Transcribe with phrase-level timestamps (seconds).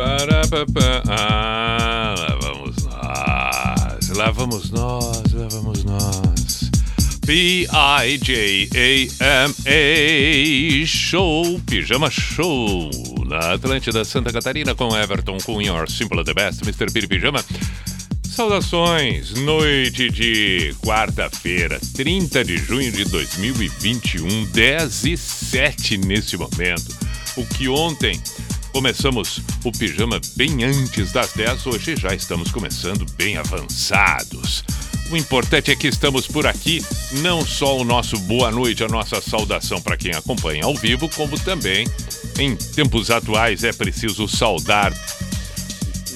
[0.00, 0.14] Ah,
[2.16, 6.70] lá vamos nós, lá vamos nós, lá vamos nós.
[7.26, 7.66] P-I-J-A-M-A
[10.86, 12.90] Show, Pijama Show,
[13.26, 16.92] na Atlântida Santa Catarina com Everton Your Simple the Best, Mr.
[16.92, 17.44] Piri Pijama.
[18.22, 26.96] Saudações, noite de quarta-feira, 30 de junho de 2021, 10 e 7 nesse momento.
[27.36, 28.20] O que ontem
[28.78, 34.62] começamos o pijama bem antes das 10, hoje já estamos começando bem avançados.
[35.10, 36.80] O importante é que estamos por aqui,
[37.14, 41.36] não só o nosso boa noite, a nossa saudação para quem acompanha ao vivo, como
[41.40, 41.88] também
[42.38, 44.92] em tempos atuais é preciso saudar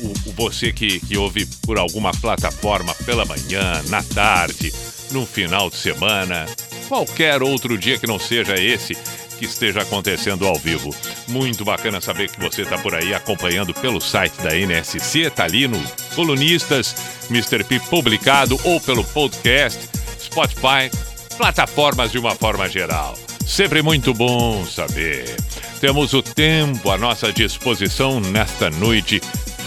[0.01, 4.73] o, o você que, que ouve por alguma plataforma pela manhã, na tarde,
[5.11, 6.47] no final de semana,
[6.89, 8.97] qualquer outro dia que não seja esse
[9.43, 10.95] que esteja acontecendo ao vivo.
[11.27, 15.67] Muito bacana saber que você está por aí acompanhando pelo site da NSC, tá ali
[15.67, 15.83] no
[16.15, 16.95] Colunistas,
[17.29, 17.65] Mr.
[17.65, 19.81] P publicado ou pelo podcast,
[20.21, 20.91] Spotify,
[21.37, 23.19] plataformas de uma forma geral.
[23.45, 25.35] Sempre muito bom saber.
[25.81, 29.21] Temos o tempo à nossa disposição nesta noite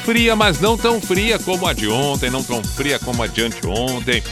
[0.05, 3.41] fria, mas não tão fria como a de ontem, não tão fria como a de
[3.41, 4.23] anteontem,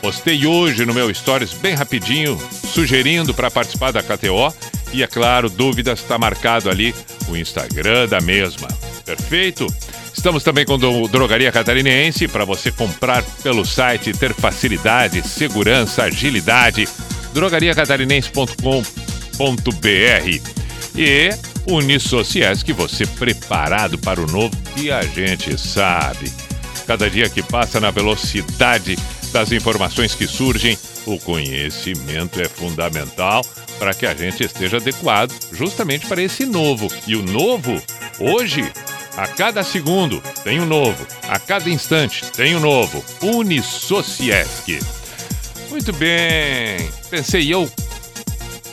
[0.01, 2.37] Postei hoje no meu Stories bem rapidinho,
[2.73, 4.53] sugerindo para participar da KTO.
[4.91, 6.93] E é claro, dúvidas está marcado ali
[7.29, 8.67] o Instagram da mesma.
[9.05, 9.65] Perfeito?
[10.13, 10.77] Estamos também com
[11.07, 16.85] Drogaria Catarinense para você comprar pelo site, ter facilidade, segurança, agilidade.
[17.33, 19.10] drogariacatarinense.com.br
[20.95, 21.29] e
[21.67, 26.31] Unisociesc, você preparado para o novo que a gente sabe.
[26.87, 28.97] Cada dia que passa na velocidade
[29.31, 33.45] das informações que surgem, o conhecimento é fundamental
[33.79, 36.87] para que a gente esteja adequado justamente para esse novo.
[37.07, 37.81] E o novo,
[38.19, 38.71] hoje,
[39.15, 43.03] a cada segundo tem um novo, a cada instante tem um novo.
[43.21, 44.79] Unisociesc.
[45.69, 47.69] Muito bem, pensei eu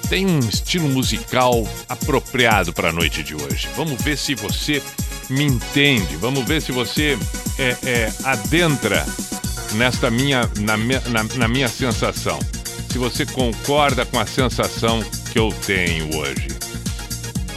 [0.09, 3.69] tem um estilo musical apropriado para a noite de hoje.
[3.77, 4.83] Vamos ver se você
[5.29, 7.19] me entende, vamos ver se você
[7.59, 9.07] é, é, adentra
[9.75, 12.39] nesta minha na, na, na, minha sensação.
[12.91, 16.49] Se você concorda com a sensação que eu tenho hoje.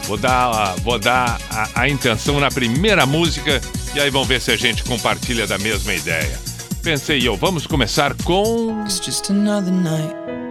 [0.04, 3.62] Vou dar, vou dar a, a intenção na primeira música
[3.96, 6.38] e aí vamos ver se a gente compartilha da mesma ideia.
[6.84, 8.84] Pensei eu, vamos começar com.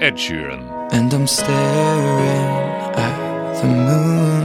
[0.00, 0.79] Ed Sheeran.
[0.92, 2.46] And I'm staring
[2.98, 4.42] at the moon.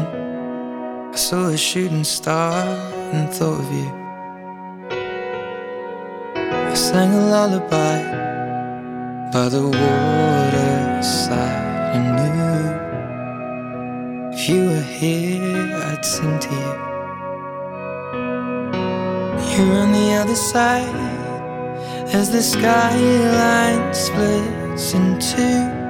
[1.12, 2.53] I saw a shooting star
[3.13, 3.89] and thought of you.
[6.71, 7.97] I sang a lullaby
[9.31, 11.36] by the waterside
[11.95, 12.36] and knew
[14.33, 16.74] if you were here, I'd sing to you.
[19.51, 20.95] You're on the other side
[22.13, 25.85] as the skyline splits in two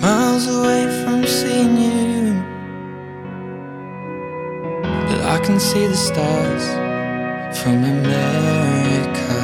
[0.00, 2.42] miles away from seeing you.
[5.08, 6.64] But I can see the stars
[7.60, 9.38] from America.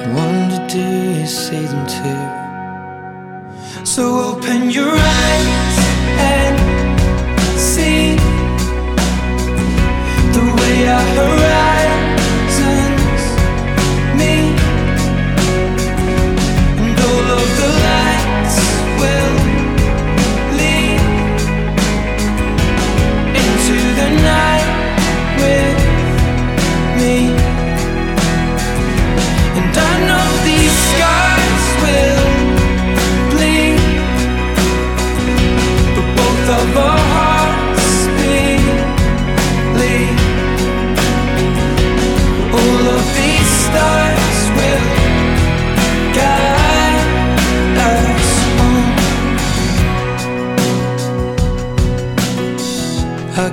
[0.00, 1.10] I wonder, do you?
[1.30, 3.84] see them too?
[3.84, 5.78] So open your eyes
[6.32, 6.56] and
[7.58, 8.16] see
[10.34, 11.39] the way I horizons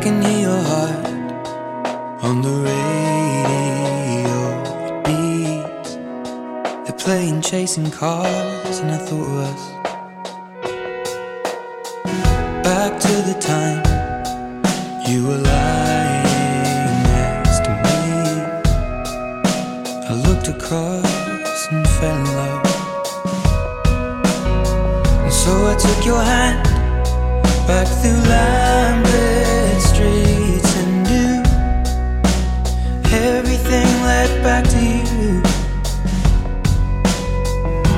[0.08, 1.06] can hear your heart
[2.24, 4.38] on the radio.
[4.88, 5.92] It beats.
[6.84, 9.64] They're playing chasing cars, and I thought of us.
[12.64, 13.84] Back to the time
[15.10, 18.02] you were lying next to me.
[20.12, 22.66] I looked across and fell in love.
[25.26, 26.64] And so I took your hand
[27.68, 28.87] back through lamplit
[34.48, 35.44] back to you.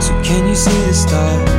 [0.01, 1.58] So can you see the stars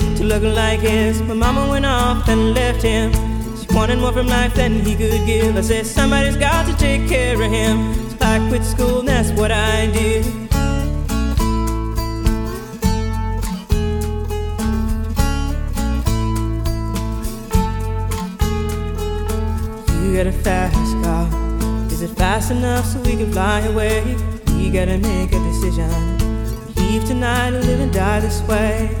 [0.21, 1.21] to look like his.
[1.21, 3.11] My mama went off and left him.
[3.57, 5.57] She wanted more from life than he could give.
[5.57, 7.93] I said, somebody's got to take care of him.
[8.11, 10.25] So I quit school, and that's what I did.
[20.03, 21.25] You got a fast car.
[21.91, 24.03] Is it fast enough so we can fly away?
[24.55, 25.89] We gotta make a decision.
[26.75, 29.00] Leave tonight or live and die this way.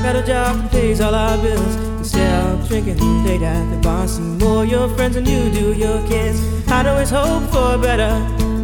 [0.00, 1.76] I got a job that pays all our bills.
[1.98, 6.00] Instead of drinking late at the bar, see more your friends than you do your
[6.08, 6.40] kids.
[6.68, 8.16] I'd always hope for better.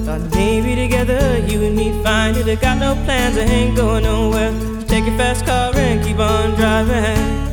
[0.07, 2.49] Thought maybe together you and me find it.
[2.49, 4.51] I got no plans, I ain't going nowhere.
[4.89, 7.45] Take your fast car and keep on driving.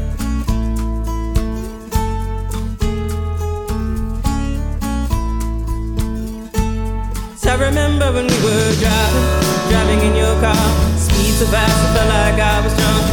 [7.45, 10.55] I remember when we were driving, driving in your car.
[10.97, 13.12] Speed so fast, I felt like I was drunk.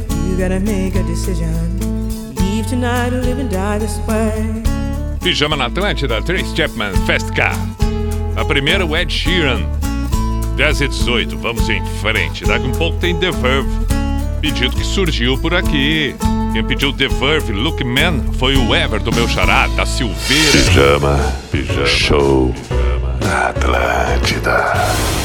[0.27, 1.79] You gotta make a decision.
[2.35, 4.63] Leave tonight or live and die this way.
[5.21, 7.55] Pijama na Atlântida, Trace Chapman, Fast Car.
[8.35, 9.61] A primeira, o Ed Sheeran.
[10.57, 12.43] 10 e 18, vamos em frente.
[12.45, 13.69] Daqui um pouco tem The Verve.
[14.41, 16.15] Pedido que surgiu por aqui.
[16.53, 20.51] Quem pediu The Verve, Look Man, foi o Everton, meu xará, da Silveira.
[20.51, 22.53] Pijama, pijama, show
[23.21, 25.20] na Atlântida.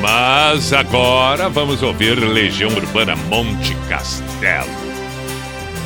[0.00, 4.70] Mas agora vamos ouvir Legião Urbana Monte Castelo.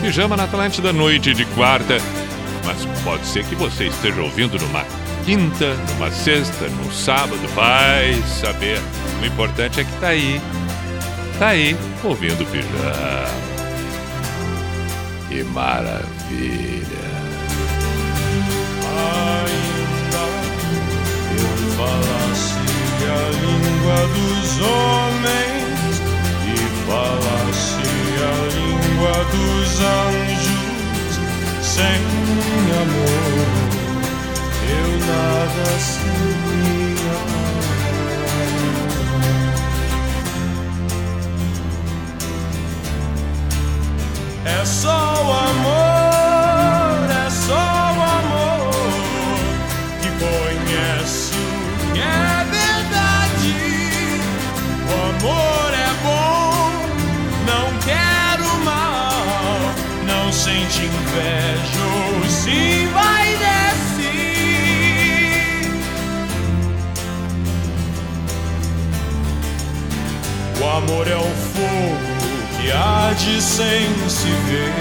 [0.00, 1.98] Pijama na Atlântida, noite de quarta.
[2.64, 4.84] Mas pode ser que você esteja ouvindo numa
[5.24, 8.78] quinta, numa sexta, num sábado, vai saber.
[9.20, 10.40] O importante é que tá aí.
[11.38, 13.24] Tá aí, ouvindo Pijama.
[15.28, 16.83] Que maravilha.
[23.14, 25.94] A língua dos homens
[26.44, 26.56] e
[26.86, 27.88] falasse
[28.20, 31.12] a língua dos anjos.
[31.62, 32.00] Sem
[32.82, 33.64] amor
[34.70, 37.14] eu nada seria.
[44.46, 46.23] É só o amor,
[61.16, 64.04] ou se vai descer.
[70.60, 71.98] O amor é o fogo
[72.60, 74.72] que arde sem se ver.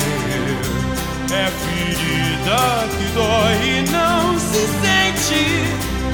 [1.32, 5.46] É ferida que dói e não se sente.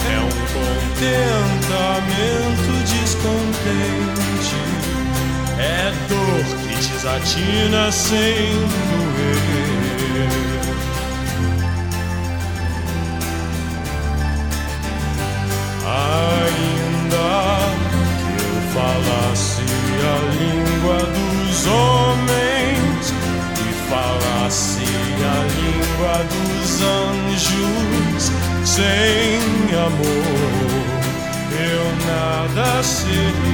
[0.05, 4.59] É um contentamento descontente.
[5.59, 8.49] É dor que desatina sem
[8.89, 9.88] doer.
[15.85, 17.29] Ainda
[18.19, 19.67] que eu falasse
[20.03, 23.03] a língua dos homens
[23.55, 24.87] e falasse
[25.23, 28.23] a língua dos anjos
[28.65, 29.39] sem
[29.73, 30.99] amor
[31.59, 33.48] eu nada seria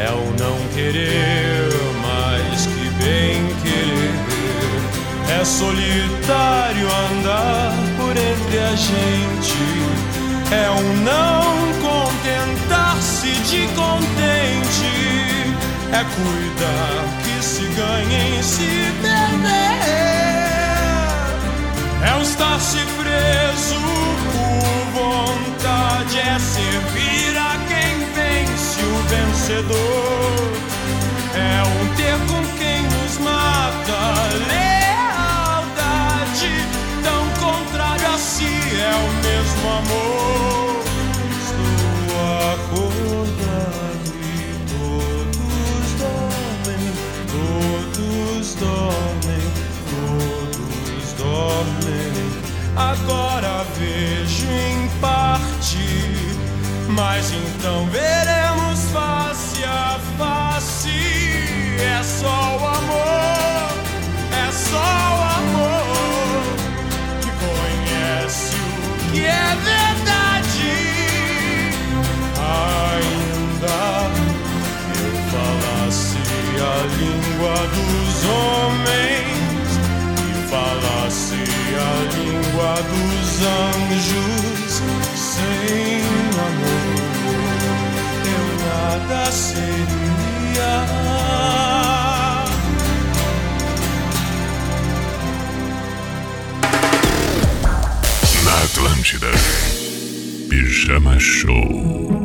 [0.00, 1.68] é o não querer
[2.02, 5.40] mais que bem querer.
[5.40, 9.62] É solitário andar por entre a gente,
[10.50, 11.44] é o não
[11.86, 14.90] contentar-se de contente,
[15.92, 19.80] é cuidar que se ganhe em se perder.
[22.02, 23.80] É estar-se preso
[24.32, 27.19] por vontade, é servir
[29.10, 30.54] vencedor.
[31.34, 33.98] É um ter com quem nos mata,
[34.48, 36.52] lealdade,
[37.02, 40.84] tão contrário a si, é o mesmo amor.
[41.42, 42.14] Estou
[42.54, 44.24] acordado e
[44.70, 46.84] todos dormem,
[47.34, 49.44] todos dormem,
[49.90, 52.14] todos dormem.
[52.76, 55.88] Agora vejo em parte,
[56.88, 58.39] mas então veremos
[78.20, 79.70] dos homens
[80.28, 81.34] e falasse
[81.76, 84.82] a língua dos anjos
[85.16, 86.02] sem
[86.38, 87.00] amor
[88.26, 90.72] eu nada seria.
[98.44, 99.30] Na Atlântida.
[100.48, 102.19] Pijama Show.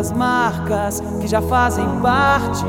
[0.00, 2.64] Tantas marcas que já fazem parte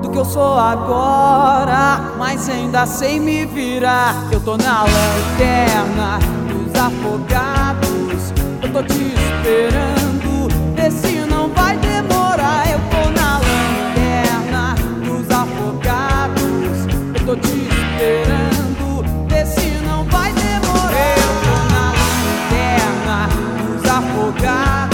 [0.00, 4.14] do que eu sou agora, mas ainda sei me virar.
[4.32, 8.32] Eu tô na lanterna dos afogados.
[8.62, 12.64] Eu tô te esperando, vê se não vai demorar.
[12.70, 16.86] Eu tô na lanterna dos afogados.
[17.14, 21.18] Eu tô te esperando, vê se não vai demorar.
[21.18, 23.28] Eu tô na lanterna
[23.66, 24.91] dos afogados.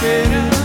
[0.00, 0.57] Tô te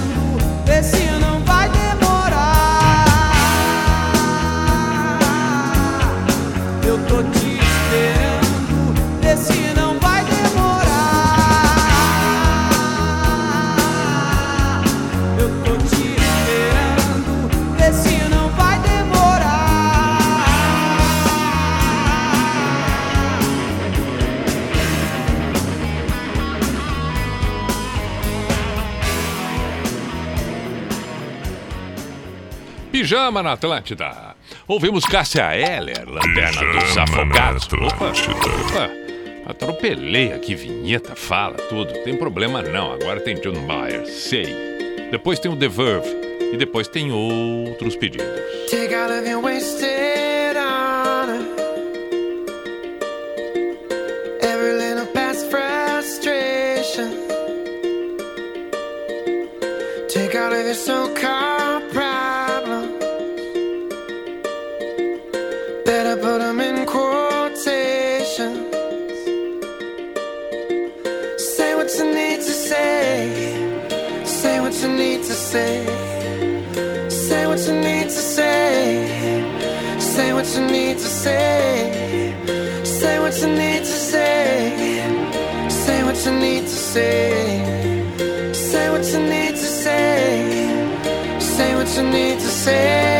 [33.13, 34.36] Pijama na Atlântida.
[34.67, 37.67] Ouvimos Cássia Heller, Lanterna dos Afogados.
[37.71, 38.89] Opa, opa,
[39.45, 41.93] atropelei aqui vinheta, fala, tudo.
[42.04, 44.47] Tem problema não, agora tem John Mayer, sei.
[45.12, 46.10] Depois tem o The Verve
[46.54, 48.26] e depois tem outros pedidos.
[48.71, 51.45] Take out of your wasted honor.
[54.41, 57.12] Every little past frustration.
[60.10, 61.62] Take out of your so-called
[81.23, 82.36] say.
[82.83, 84.45] Say what you need to say.
[85.69, 88.53] Say what you need to say.
[88.53, 90.19] Say what you need to say.
[91.39, 93.12] Say what you need to say.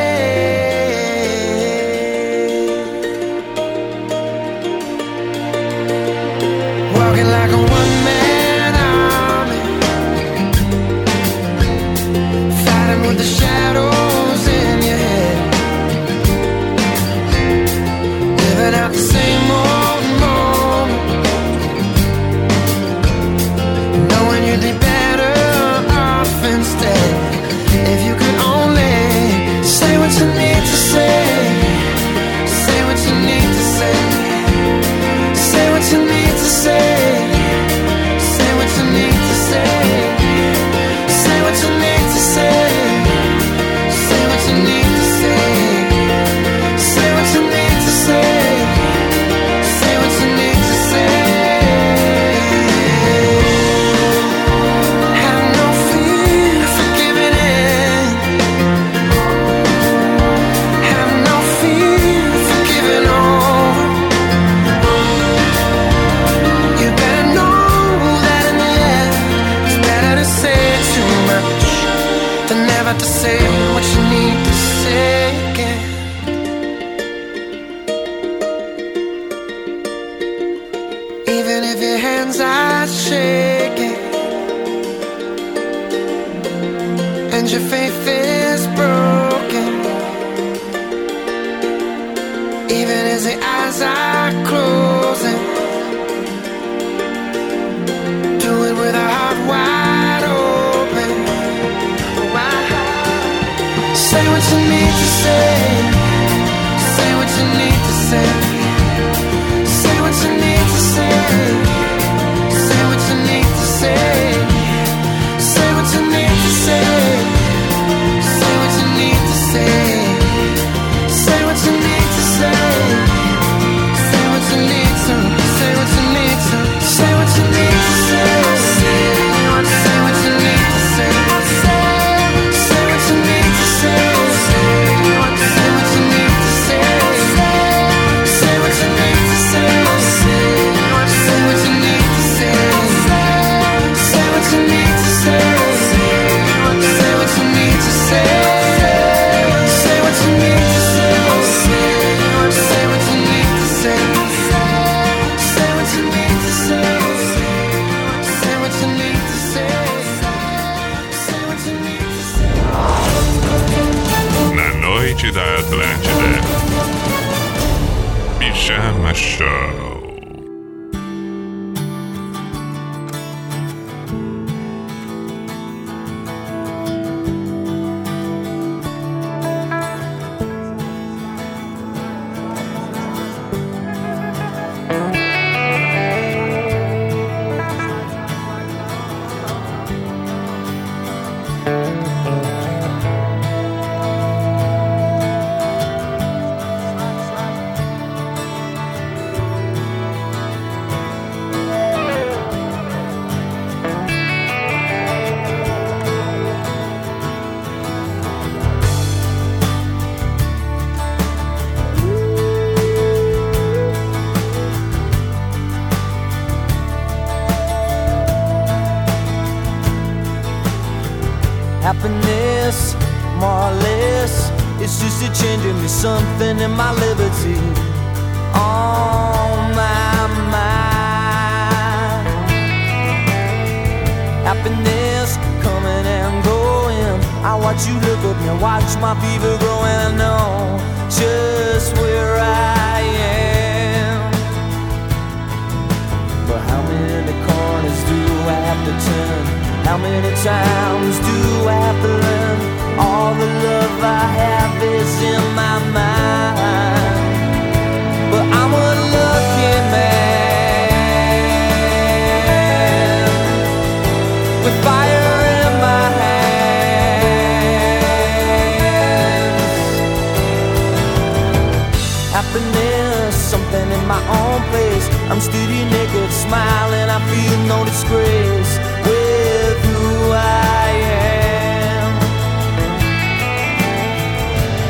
[275.32, 277.10] I'm steady naked, smiling.
[277.10, 278.74] I feel no disgrace
[279.08, 282.12] with who I am.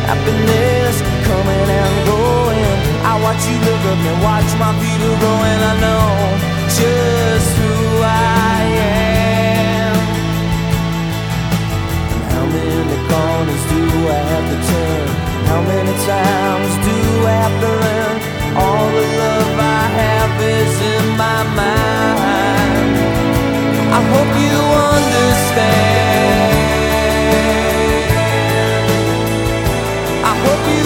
[0.09, 0.95] Happiness
[1.27, 2.77] coming and going.
[3.05, 5.61] I watch you look up and watch my feet are growing.
[5.71, 6.07] I know
[6.81, 9.95] just who I am.
[12.13, 15.07] And how many corners do I have to turn?
[15.45, 16.95] How many times do
[17.27, 18.22] I have to learn?
[18.55, 22.97] All the love I have is in my mind.
[23.97, 24.57] I hope you
[24.93, 26.53] understand.
[30.31, 30.82] I hope you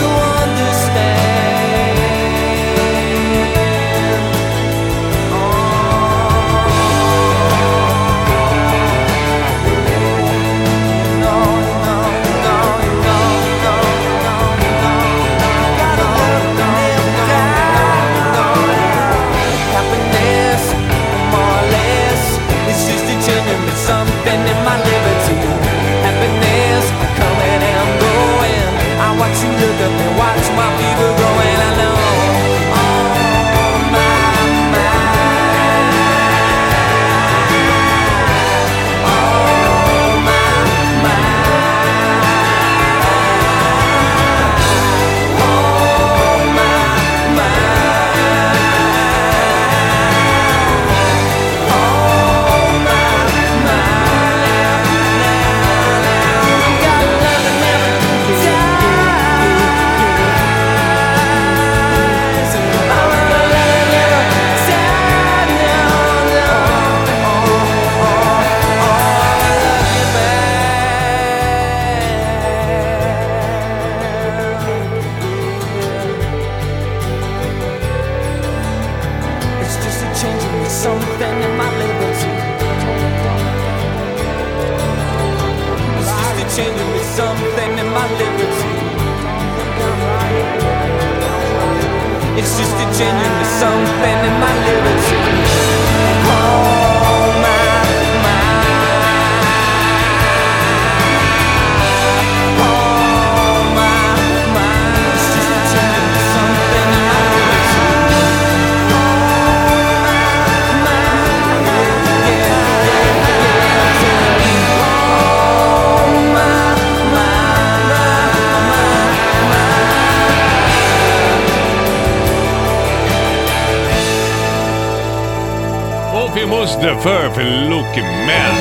[126.75, 128.53] The Verve, Look Man.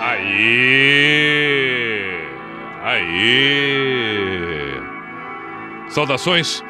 [0.00, 1.36] Aí!
[2.82, 4.80] Aí!
[5.88, 6.62] Saudações,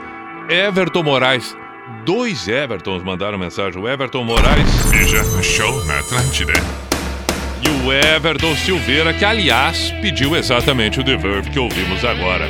[0.48, 1.56] Everton Moraes.
[2.04, 3.80] Dois Evertons mandaram mensagem.
[3.80, 6.52] O Everton Moraes Pijama Show na Atlântida.
[7.62, 12.46] e o Everton Silveira, que aliás pediu exatamente o The Verve que ouvimos agora.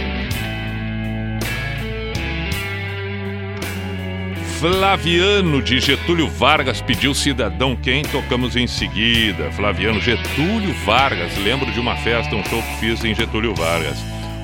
[4.59, 9.53] Flaviano de Getúlio Vargas pediu Cidadão Quem, tocamos em seguida.
[9.53, 13.99] Flaviano Getúlio Vargas, lembro de uma festa, um show que fiz em Getúlio Vargas.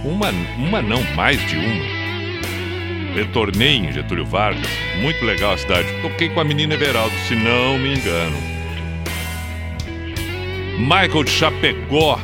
[0.05, 3.15] Uma, uma não, mais de uma.
[3.15, 4.69] Retornei em Getúlio Vargas,
[5.01, 5.89] muito legal a cidade.
[6.03, 8.37] Toquei com a menina Everaldo, se não me engano.
[10.79, 12.21] Michael de Chapecó.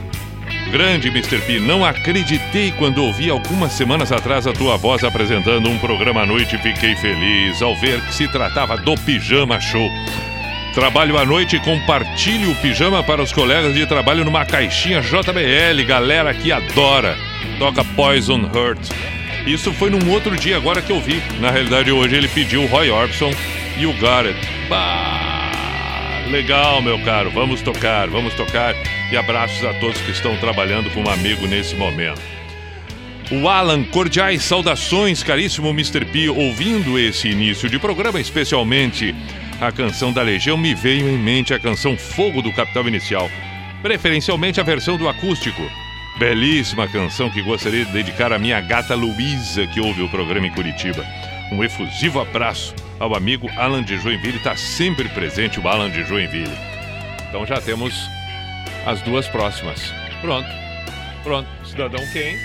[0.71, 1.41] Grande Mr.
[1.41, 6.27] P, não acreditei quando ouvi algumas semanas atrás a tua voz apresentando um programa à
[6.27, 9.91] noite e fiquei feliz ao ver que se tratava do Pijama Show.
[10.75, 15.83] Trabalho à noite e compartilho o pijama para os colegas de trabalho numa caixinha JBL,
[15.87, 17.17] galera que adora.
[17.59, 18.91] Toca Poison Hurt.
[19.47, 21.23] Isso foi num outro dia agora que eu vi.
[21.41, 23.33] Na realidade, hoje ele pediu o Roy Orbison
[23.79, 24.39] e o Garrett.
[24.69, 25.51] Bah,
[26.31, 27.31] legal, meu caro.
[27.31, 28.75] Vamos tocar, vamos tocar.
[29.11, 32.21] E abraços a todos que estão trabalhando com um amigo nesse momento.
[33.31, 36.05] O Alan, cordiais saudações, caríssimo Mr.
[36.07, 36.29] P.
[36.29, 39.15] Ouvindo esse início de programa, especialmente
[39.61, 43.31] a canção da Legião, me veio em mente a canção Fogo do Capital Inicial,
[43.83, 45.63] preferencialmente a versão do acústico.
[46.19, 50.51] Belíssima canção que gostaria de dedicar à minha gata Luísa, que ouve o programa em
[50.51, 51.05] Curitiba.
[51.53, 56.57] Um efusivo abraço ao amigo Alan de Joinville, está sempre presente o Alan de Joinville.
[57.29, 57.95] Então já temos
[58.87, 59.93] as duas próximas.
[60.21, 60.49] Pronto.
[61.23, 61.49] Pronto.
[61.65, 62.37] Cidadão quem?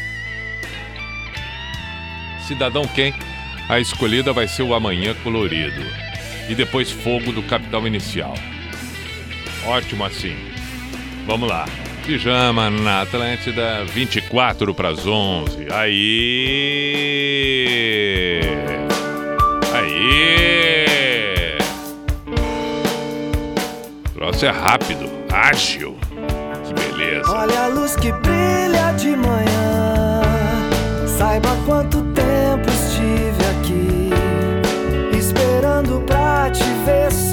[2.48, 3.14] Cidadão quem?
[3.70, 5.82] A escolhida vai ser o Amanhã Colorido.
[6.50, 8.34] E depois Fogo do Capital Inicial.
[9.66, 10.36] Ótimo assim.
[11.26, 11.66] Vamos lá.
[12.06, 15.68] Pijama na Atlântida, 24 para as 11.
[15.72, 16.82] Aí!
[19.74, 21.58] Aí!
[24.06, 25.98] O troço é rápido, ágil.
[27.28, 30.22] Olha a luz que brilha de manhã.
[31.18, 34.10] Saiba quanto tempo estive aqui
[35.18, 37.33] esperando pra te ver.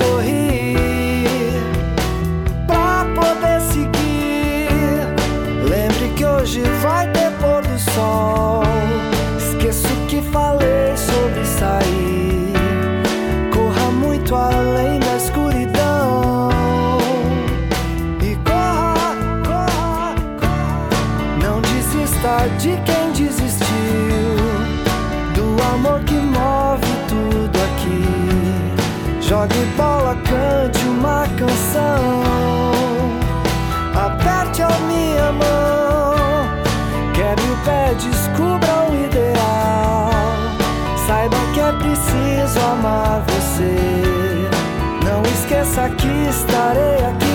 [43.61, 45.05] você.
[45.05, 47.30] Não esqueça que estarei aqui.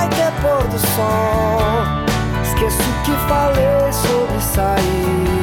[0.00, 1.60] vai ter pôr do sol.
[2.42, 5.39] Esqueço que falei sobre sair.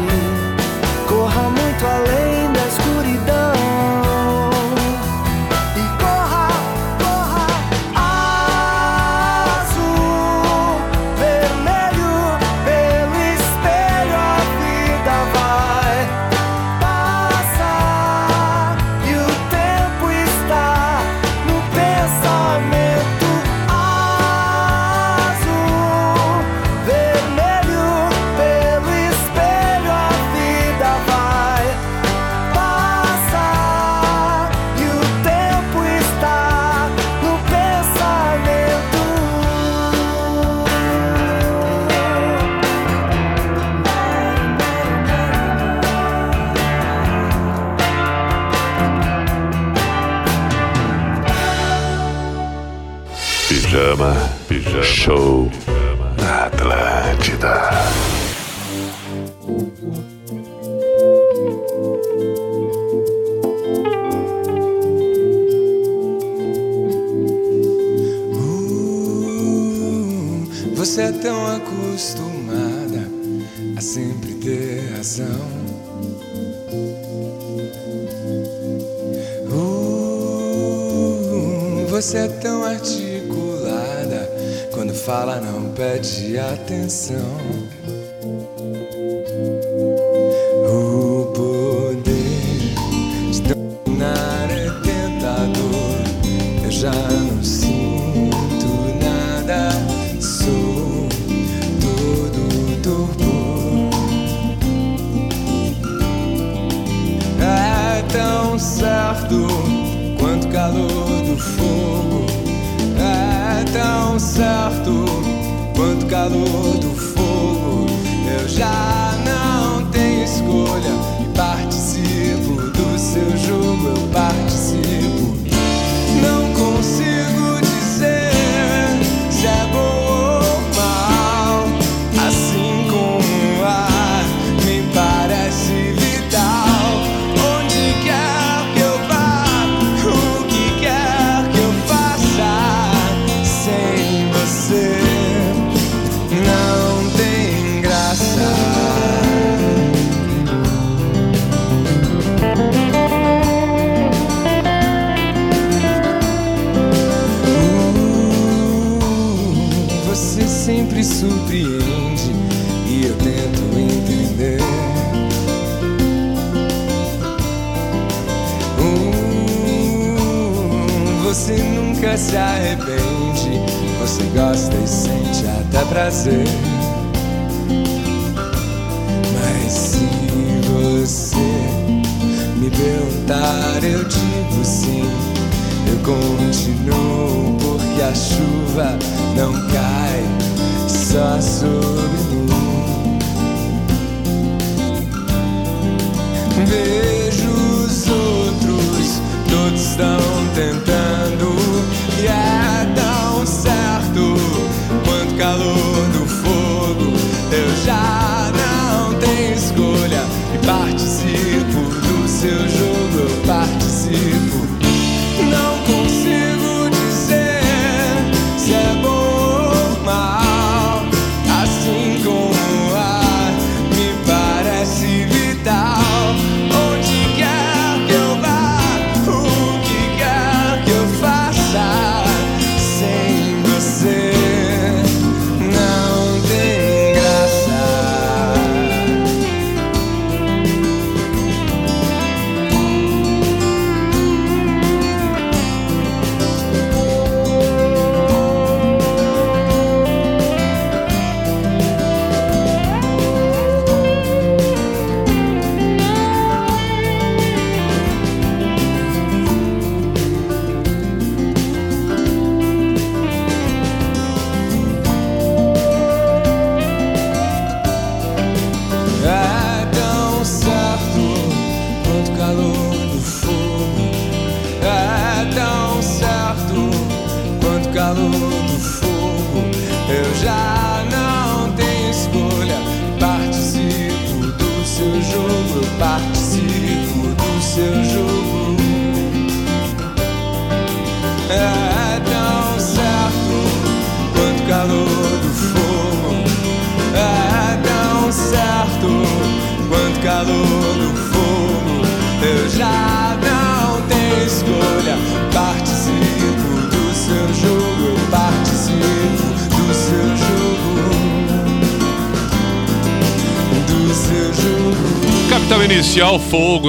[81.98, 84.30] Você é tão articulada,
[84.72, 87.67] quando fala não pede atenção.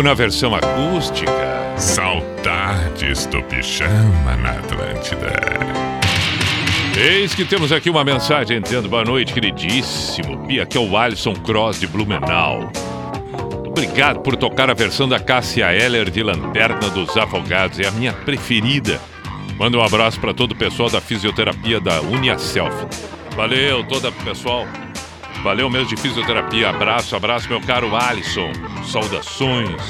[0.03, 1.75] Na versão acústica.
[1.77, 5.33] Saudades do pijama na Atlântida.
[6.97, 10.37] Eis que temos aqui uma mensagem dizendo boa noite, queridíssimo.
[10.47, 12.71] Bia, aqui é o Alisson Cross de Blumenau.
[13.67, 17.81] Obrigado por tocar a versão da Cássia Eller de Lanterna dos Afogados.
[17.81, 19.01] É a minha preferida.
[19.59, 22.87] Manda um abraço para todo o pessoal da fisioterapia da Uniaself.
[23.37, 24.65] Valeu, todo o pessoal.
[25.43, 26.71] Valeu mesmo de fisioterapia.
[26.71, 28.53] Abraço, abraço, meu caro Alisson.
[28.89, 29.83] Saudações.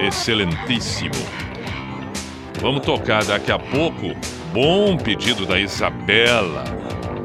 [0.00, 1.14] Excelentíssimo.
[2.60, 4.16] Vamos tocar daqui a pouco.
[4.52, 6.64] Bom pedido da Isabela.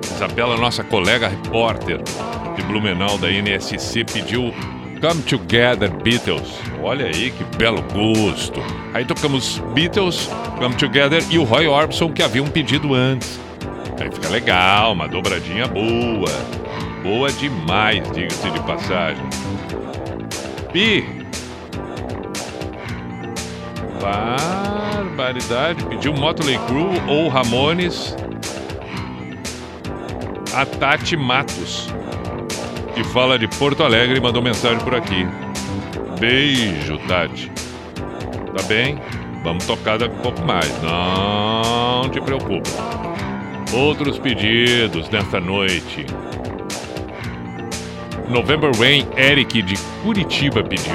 [0.03, 1.99] Isabela, nossa colega repórter
[2.55, 4.53] de Blumenau da NSC, pediu
[5.01, 6.59] Come Together Beatles.
[6.83, 8.61] Olha aí que belo gosto.
[8.93, 13.39] Aí tocamos Beatles, Come Together e o Roy Orbison que havia um pedido antes.
[13.99, 16.29] Aí fica legal, uma dobradinha boa.
[17.01, 19.23] Boa demais, diga-se de passagem.
[20.71, 21.03] Pi,
[23.99, 25.83] Barbaridade.
[25.85, 28.15] Pediu Motley Crue ou Ramones.
[30.53, 31.87] A Tati Matos,
[32.95, 35.27] que fala de Porto Alegre, mandou mensagem por aqui.
[36.19, 37.51] Beijo, Tati.
[38.55, 38.99] Tá bem?
[39.43, 40.69] Vamos tocar daqui a pouco mais.
[40.81, 42.69] Não te preocupa.
[43.73, 46.05] Outros pedidos nesta noite.
[48.27, 50.93] November Rain, Eric de Curitiba pediu.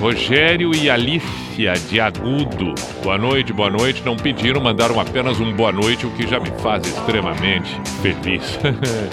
[0.00, 2.74] Rogério e Alicia de Agudo.
[3.02, 4.02] Boa noite, boa noite.
[4.04, 7.70] Não pediram, mandaram apenas um boa noite, o que já me faz extremamente
[8.02, 8.58] feliz.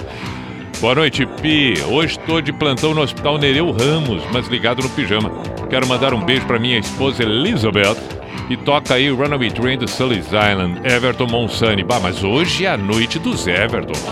[0.81, 1.75] boa noite, Pi.
[1.87, 5.31] Hoje estou de plantão no Hospital Nereu Ramos, mas ligado no pijama.
[5.69, 7.97] Quero mandar um beijo para minha esposa Elizabeth.
[8.49, 11.83] E toca aí Runaway Train do Sully's Island, Everton Monsani.
[11.83, 14.03] Bah, mas hoje é a noite dos Evertons.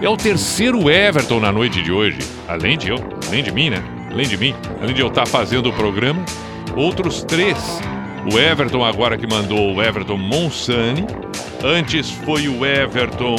[0.00, 2.18] É o terceiro Everton na noite de hoje.
[2.46, 3.82] Além de eu, além de mim, né?
[4.14, 6.24] Além de mim, além de eu estar fazendo o programa,
[6.76, 7.58] outros três.
[8.32, 11.04] O Everton agora que mandou o Everton Monsani.
[11.64, 13.34] Antes foi o Everton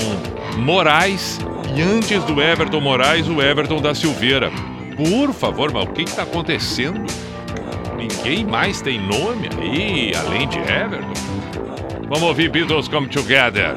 [0.57, 1.39] Moraes.
[1.73, 4.51] E antes do Everton Moraes, o Everton da Silveira.
[4.97, 7.01] Por favor, mas o que está acontecendo?
[7.97, 11.13] Ninguém mais tem nome aí, além de Everton?
[12.09, 13.75] Vamos ouvir Beatles Come Together.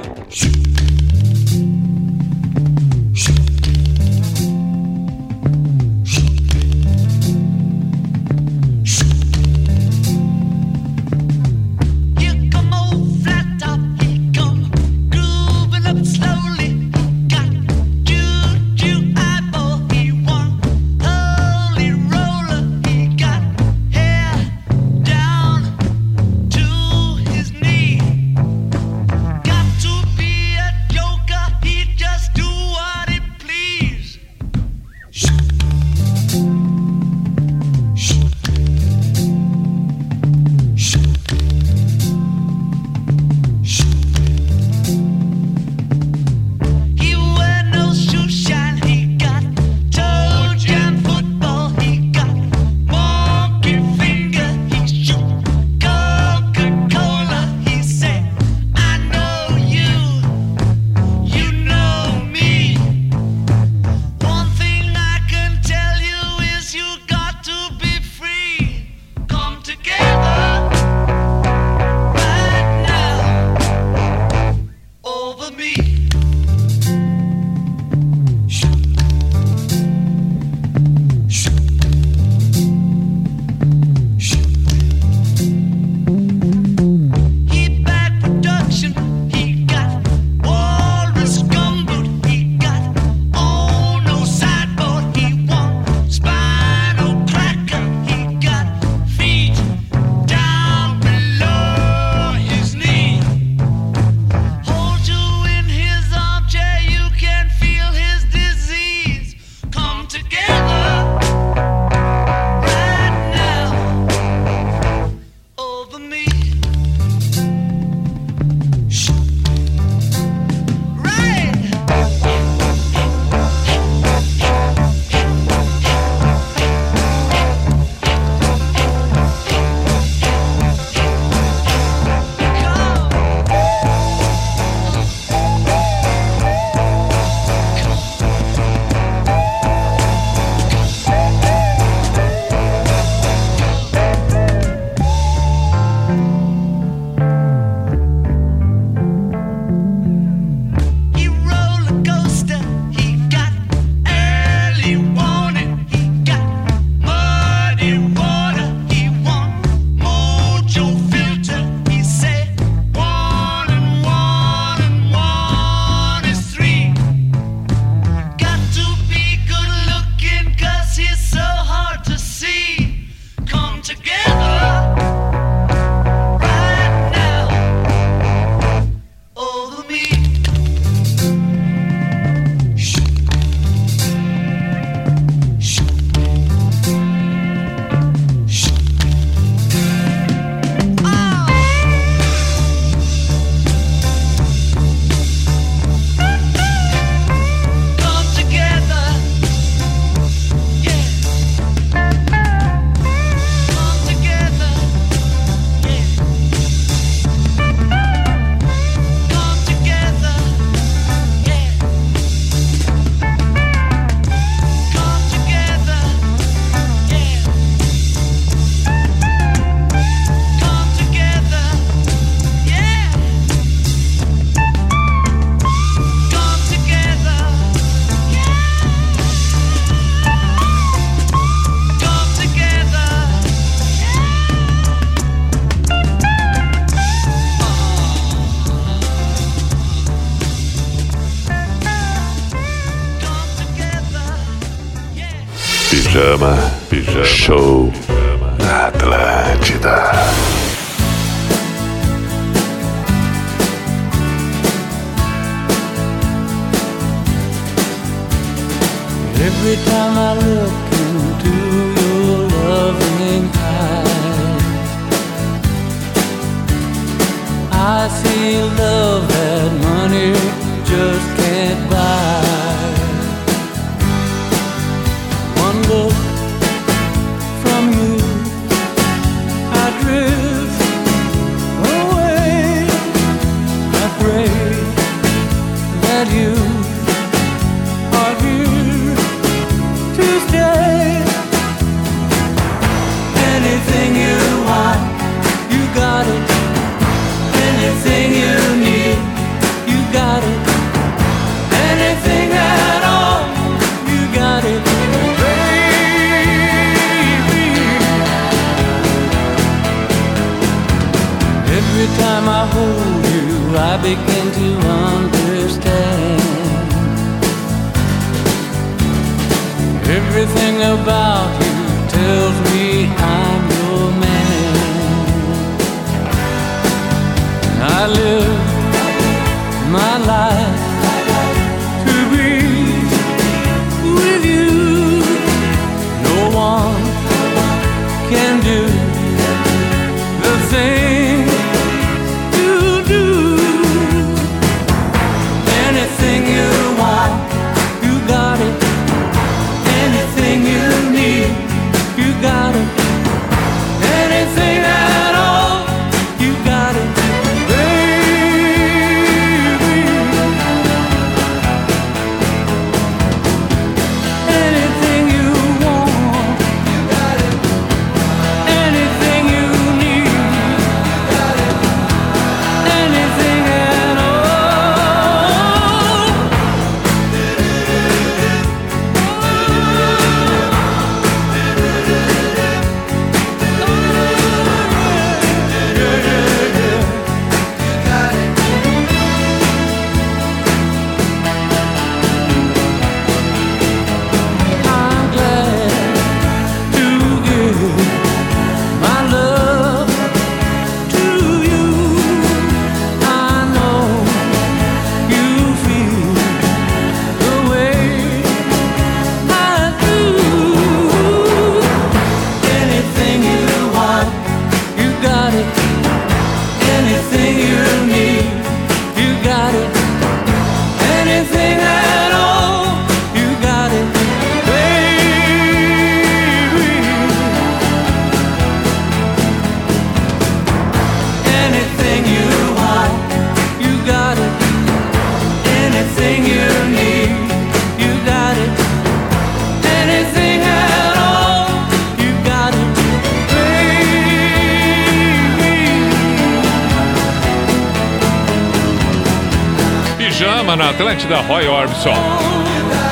[450.79, 452.14] na Atlântida, Roy Orbison.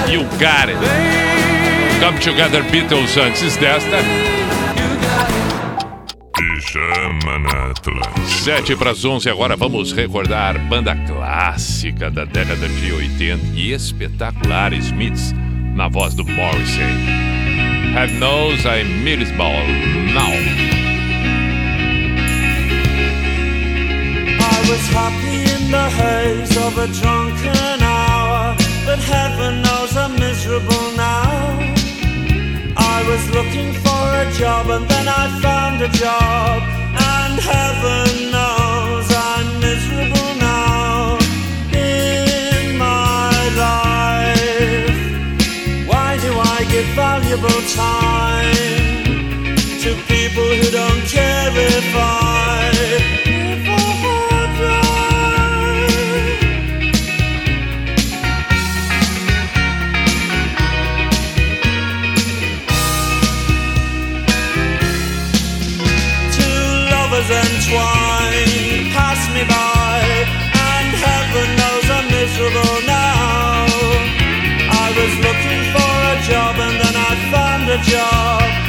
[0.08, 0.78] You got it.
[2.00, 3.96] Come Together Beatles antes desta.
[6.32, 8.26] Pijama na Atlântida.
[8.44, 14.72] 7 para as 11 agora vamos recordar banda clássica da década de 80 e espetacular
[14.74, 15.34] Smiths
[15.74, 16.84] na voz do Morrissey.
[17.96, 19.04] Have knows I'm
[19.36, 19.66] ball
[20.14, 20.30] now.
[24.38, 25.35] I was happy
[25.66, 28.54] in the haze of a drunken hour,
[28.86, 31.58] but heaven knows I'm miserable now.
[32.76, 36.58] I was looking for a job and then I found a job,
[37.18, 41.18] and heaven knows I'm miserable now
[41.72, 43.32] in my
[43.66, 45.00] life.
[45.90, 49.06] Why do I give valuable time
[49.82, 52.25] to people who don't care if I
[76.28, 78.65] job and then I found a job,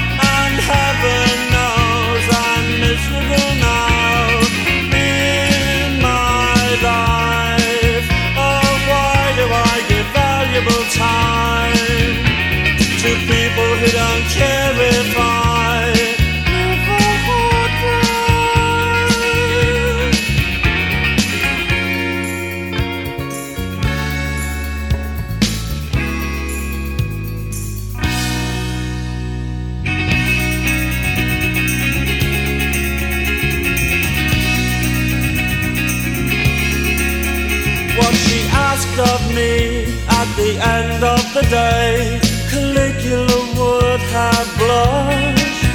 [40.37, 42.19] the end of the day,
[42.51, 45.65] Caligula would have blushed.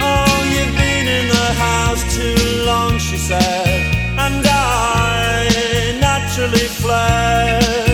[0.00, 3.82] Oh, you've been in the house too long, she said,
[4.16, 7.91] and I naturally fled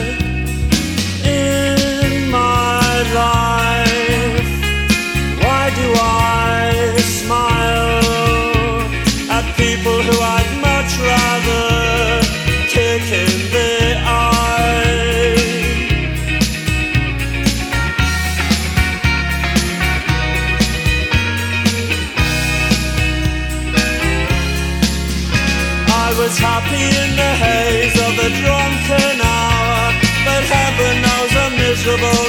[31.91, 32.28] I'm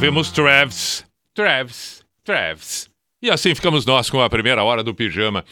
[0.00, 2.88] ouvimos Travis, Travis, Travis.
[3.22, 5.44] E assim ficamos nós com a primeira hora do pijama.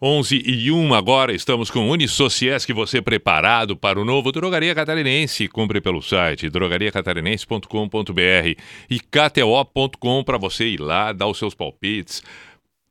[0.00, 5.48] 11 e 1 agora, estamos com Unisociesc, você preparado para o novo Drogaria Catarinense.
[5.48, 12.22] Compre pelo site drogariacatarinense.com.br e kto.com para você ir lá, dar os seus palpites,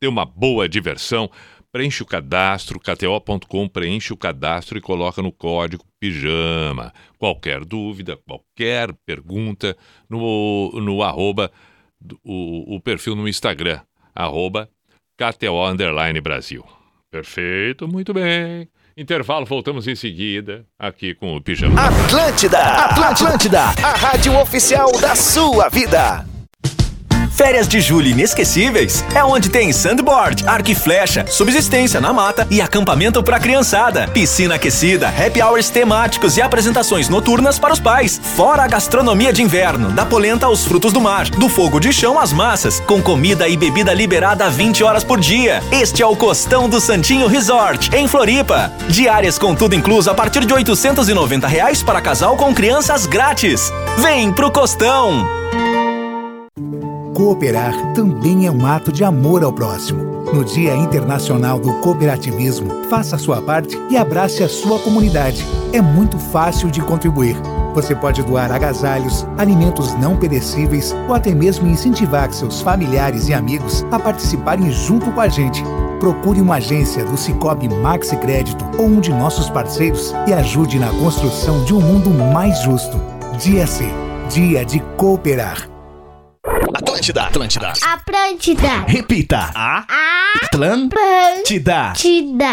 [0.01, 1.31] ter uma boa diversão.
[1.71, 6.93] Preenche o cadastro, kto.com, preenche o cadastro e coloca no código pijama.
[7.17, 9.75] Qualquer dúvida, qualquer pergunta,
[10.09, 11.51] no, no arroba,
[11.99, 13.81] do- o, o perfil no Instagram,
[14.15, 14.69] arroba
[15.17, 16.63] KTO Underline Brasil.
[17.11, 18.67] Perfeito, muito bem.
[18.95, 21.81] Intervalo, voltamos em seguida aqui com o Pijama.
[21.81, 26.25] Atlântida, Atlântida, a rádio oficial da sua vida.
[27.39, 32.59] Férias de julho inesquecíveis é onde tem sandboard, arco e flecha, subsistência na mata e
[32.59, 34.09] acampamento pra criançada.
[34.09, 38.19] Piscina aquecida, happy hours temáticos e apresentações noturnas para os pais.
[38.35, 42.19] Fora a gastronomia de inverno, da polenta aos frutos do mar, do fogo de chão
[42.19, 45.63] às massas, com comida e bebida liberada 20 horas por dia.
[45.71, 48.69] Este é o Costão do Santinho Resort, em Floripa.
[48.89, 53.71] Diárias com tudo incluso a partir de 890 reais para casal com crianças grátis.
[53.97, 55.25] Vem pro Costão!
[57.13, 60.23] Cooperar também é um ato de amor ao próximo.
[60.33, 65.43] No Dia Internacional do Cooperativismo, faça a sua parte e abrace a sua comunidade.
[65.73, 67.35] É muito fácil de contribuir.
[67.73, 73.85] Você pode doar agasalhos, alimentos não perecíveis ou até mesmo incentivar seus familiares e amigos
[73.91, 75.63] a participarem junto com a gente.
[75.99, 80.89] Procure uma agência do Cicobi Maxi Crédito ou um de nossos parceiros e ajude na
[80.89, 82.99] construção de um mundo mais justo.
[83.37, 83.85] Dia C.
[84.29, 85.78] Dia de cooperar.
[86.99, 87.73] Atlântida, Atlântida.
[87.81, 88.83] Atlântida.
[88.85, 89.51] Repita.
[89.55, 89.85] A.
[90.43, 91.91] Atlântida.
[91.91, 92.51] Atlântida.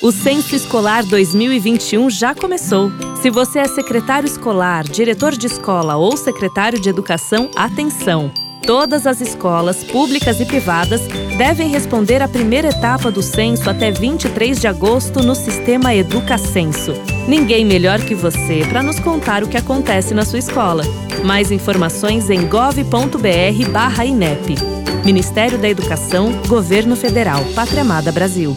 [0.00, 2.92] O Censo Escolar 2021 já começou.
[3.20, 8.30] Se você é secretário escolar, diretor de escola ou secretário de educação, atenção!
[8.64, 11.00] Todas as escolas, públicas e privadas,
[11.36, 16.94] devem responder à primeira etapa do censo até 23 de agosto no sistema EducaCenso.
[17.28, 20.82] Ninguém melhor que você para nos contar o que acontece na sua escola.
[21.24, 22.86] Mais informações em gov.br/inep.
[25.04, 28.56] Ministério da Educação, Governo Federal, Pátria Amada Brasil.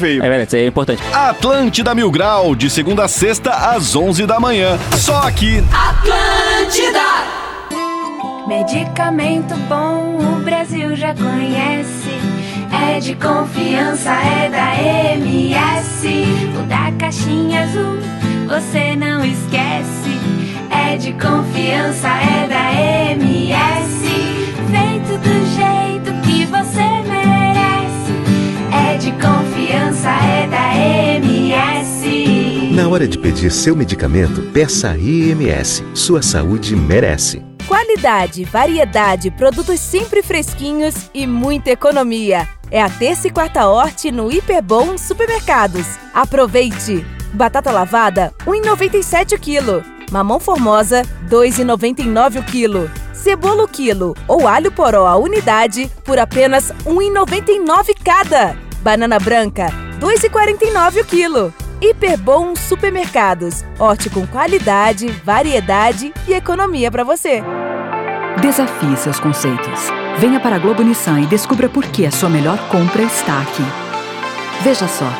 [0.01, 0.23] veio.
[0.23, 1.01] É verdade, isso aí é importante.
[1.13, 4.77] Atlântida Mil Grau, de segunda a sexta, às 11 da manhã.
[4.97, 5.63] Só aqui.
[5.71, 6.99] Atlântida!
[8.47, 12.11] Medicamento bom o Brasil já conhece.
[12.93, 14.75] É de confiança, é da
[15.15, 16.07] MS.
[16.59, 18.01] O da caixinha azul
[18.51, 20.19] você não esquece.
[20.69, 24.10] É de confiança, é da MS.
[32.81, 35.83] Na hora de pedir seu medicamento, peça a IMS.
[35.93, 37.39] Sua saúde merece.
[37.67, 42.49] Qualidade, variedade, produtos sempre fresquinhos e muita economia.
[42.71, 45.85] É a terça e quarta horte no Hiperbom Supermercados.
[46.11, 47.05] Aproveite!
[47.31, 49.83] Batata lavada, 1,97 o quilo.
[50.09, 52.89] Mamão formosa, 2,99 o quilo.
[53.13, 58.57] Cebola quilo ou alho poró a unidade por apenas 1,99 cada.
[58.81, 59.67] Banana branca,
[59.99, 61.53] 2,49 o quilo.
[61.81, 63.65] Hiperbom Supermercados.
[63.79, 67.41] Horte com qualidade, variedade e economia para você.
[68.39, 69.89] Desafie seus conceitos.
[70.19, 73.63] Venha para a Globo Nissan e descubra por que a sua melhor compra está aqui.
[74.61, 75.11] Veja só.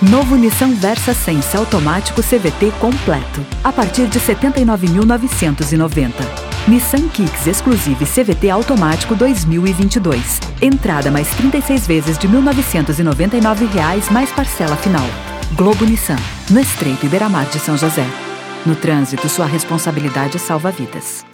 [0.00, 6.12] Novo Nissan Versa Sense automático CVT completo, a partir de R$ 79.990.
[6.66, 10.40] Nissan Kicks Exclusive CVT automático 2022.
[10.62, 15.04] Entrada mais 36 vezes de 1.999 reais mais parcela final.
[15.52, 16.16] Globo Nissan,
[16.50, 18.06] no Estreito Iberamar de São José.
[18.64, 21.24] No trânsito, sua responsabilidade salva vidas.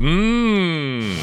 [0.00, 1.14] Hum.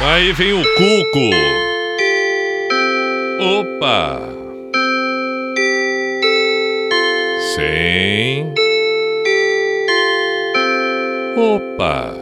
[0.00, 1.30] Aí vem o Cuco.
[3.40, 4.20] Opa.
[7.54, 8.54] Sem.
[11.36, 12.21] Opa.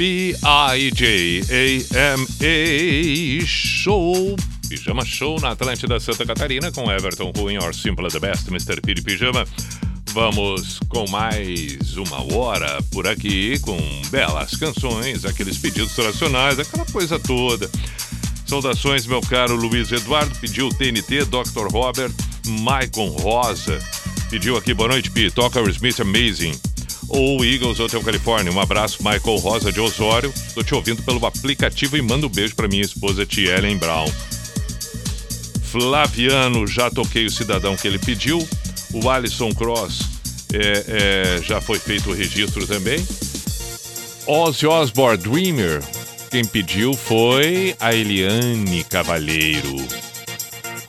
[0.00, 1.46] P-I-J-A-M-A
[3.46, 4.34] Show.
[4.68, 8.80] Pijama Show na Atlântida Santa Catarina com Everton Ruin, or Simple the Best, Mr.
[8.80, 9.44] P de Pijama.
[10.12, 13.78] Vamos com mais uma hora por aqui com
[14.10, 17.70] belas canções, aqueles pedidos tradicionais, aquela coisa toda.
[18.44, 21.68] Saudações, meu caro Luiz Eduardo, pediu TNT, Dr.
[21.70, 22.10] Robert,
[22.44, 23.78] Maicon Rosa,
[24.28, 26.58] pediu aqui, boa noite, Pi, toca Smith Amazing
[27.08, 28.52] ou Eagles Hotel Califórnia.
[28.52, 30.32] Um abraço, Michael Rosa de Osório.
[30.34, 34.10] Estou te ouvindo pelo aplicativo e mando um beijo para minha esposa Tia Ellen Brown.
[35.62, 38.44] Flaviano, já toquei o cidadão que ele pediu.
[38.92, 40.00] O Alisson Cross,
[40.52, 43.04] é, é, já foi feito o registro também.
[44.26, 45.82] Ozzy Osbourne Dreamer,
[46.30, 49.76] quem pediu foi a Eliane Cavalheiro.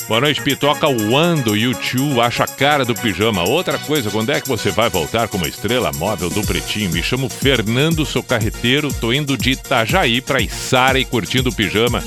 [0.08, 0.90] Boa noite, Pitoca.
[0.90, 3.48] O Ando YouTube acha a cara do pijama.
[3.48, 6.92] Outra coisa, quando é que você vai voltar como estrela móvel do Pretinho?
[6.92, 12.04] Me chamo Fernando, sou carreteiro, tô indo de Itajaí pra Içara e curtindo o pijama.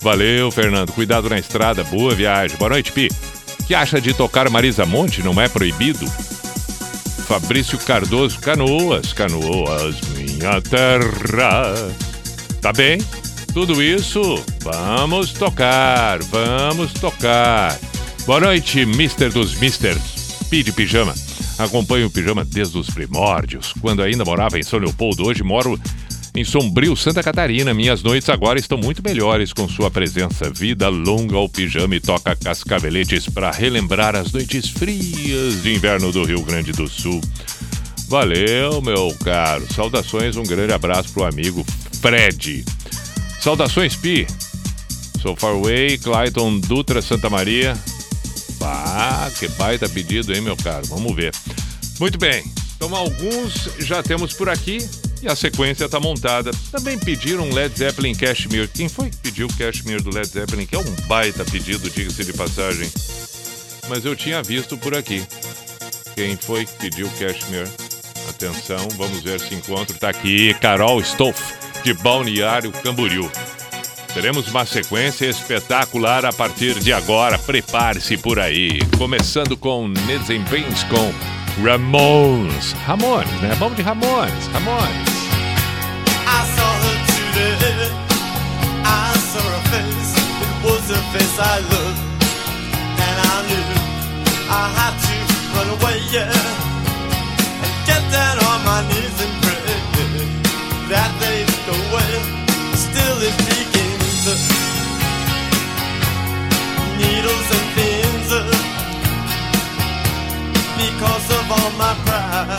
[0.00, 0.92] Valeu, Fernando.
[0.92, 1.84] Cuidado na estrada.
[1.84, 2.56] Boa viagem.
[2.56, 3.08] Boa noite, Pi.
[3.68, 5.22] Que acha de tocar Marisa Monte?
[5.22, 6.06] Não é proibido?
[7.26, 11.94] Fabrício Cardoso, Canoas, Canoas, minha terra.
[12.62, 12.98] Tá bem?
[13.52, 17.78] Tudo isso, vamos tocar, vamos tocar.
[18.24, 20.00] Boa noite, Mister dos Misters.
[20.48, 21.14] Pi de Pijama.
[21.58, 23.74] Acompanho o Pijama desde os primórdios.
[23.82, 25.78] Quando ainda morava em São Leopoldo, hoje moro
[26.34, 27.74] em Sombrio, Santa Catarina.
[27.74, 30.50] Minhas noites agora estão muito melhores com sua presença.
[30.50, 36.24] Vida longa ao Pijama e toca cascaveletes para relembrar as noites frias de inverno do
[36.24, 37.20] Rio Grande do Sul.
[38.08, 39.66] Valeu, meu caro.
[39.72, 41.64] Saudações, um grande abraço pro amigo
[42.00, 42.64] Fred.
[43.40, 44.26] Saudações, Pi.
[45.20, 47.76] So Far Away, Clayton Dutra, Santa Maria.
[48.60, 50.86] Ah, que baita pedido, hein, meu caro?
[50.86, 51.32] Vamos ver.
[51.98, 52.44] Muito bem.
[52.76, 54.78] Então, alguns já temos por aqui
[55.22, 56.50] e a sequência está montada.
[56.70, 58.68] Também pediram Led Zeppelin Cashmere.
[58.68, 60.66] Quem foi que pediu Cashmere do Led Zeppelin?
[60.66, 62.90] Que é um baita pedido, diga-se de passagem.
[63.88, 65.24] Mas eu tinha visto por aqui.
[66.14, 67.68] Quem foi que pediu Cashmere?
[68.28, 69.96] Atenção, vamos ver se encontro.
[69.98, 71.42] Tá aqui, Carol Stoff,
[71.82, 73.30] de Balneário Camboriú.
[74.12, 77.38] Teremos uma sequência espetacular a partir de agora.
[77.38, 78.80] Prepare-se por aí.
[78.96, 82.72] Começando com Nezenbens com Ramones.
[82.86, 83.54] Ramones, né?
[83.58, 84.46] Vamos de Ramones.
[84.52, 85.08] Ramones.
[86.26, 87.90] I saw her today.
[88.84, 90.14] I saw her face.
[90.44, 92.00] It was the face I loved.
[93.06, 93.68] And I knew
[94.50, 95.14] I had to
[95.54, 96.30] run away, yeah.
[97.64, 99.17] And get down on my knees
[111.68, 112.58] all my pride.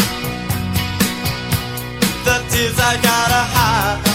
[2.26, 4.09] The tears I gotta hide.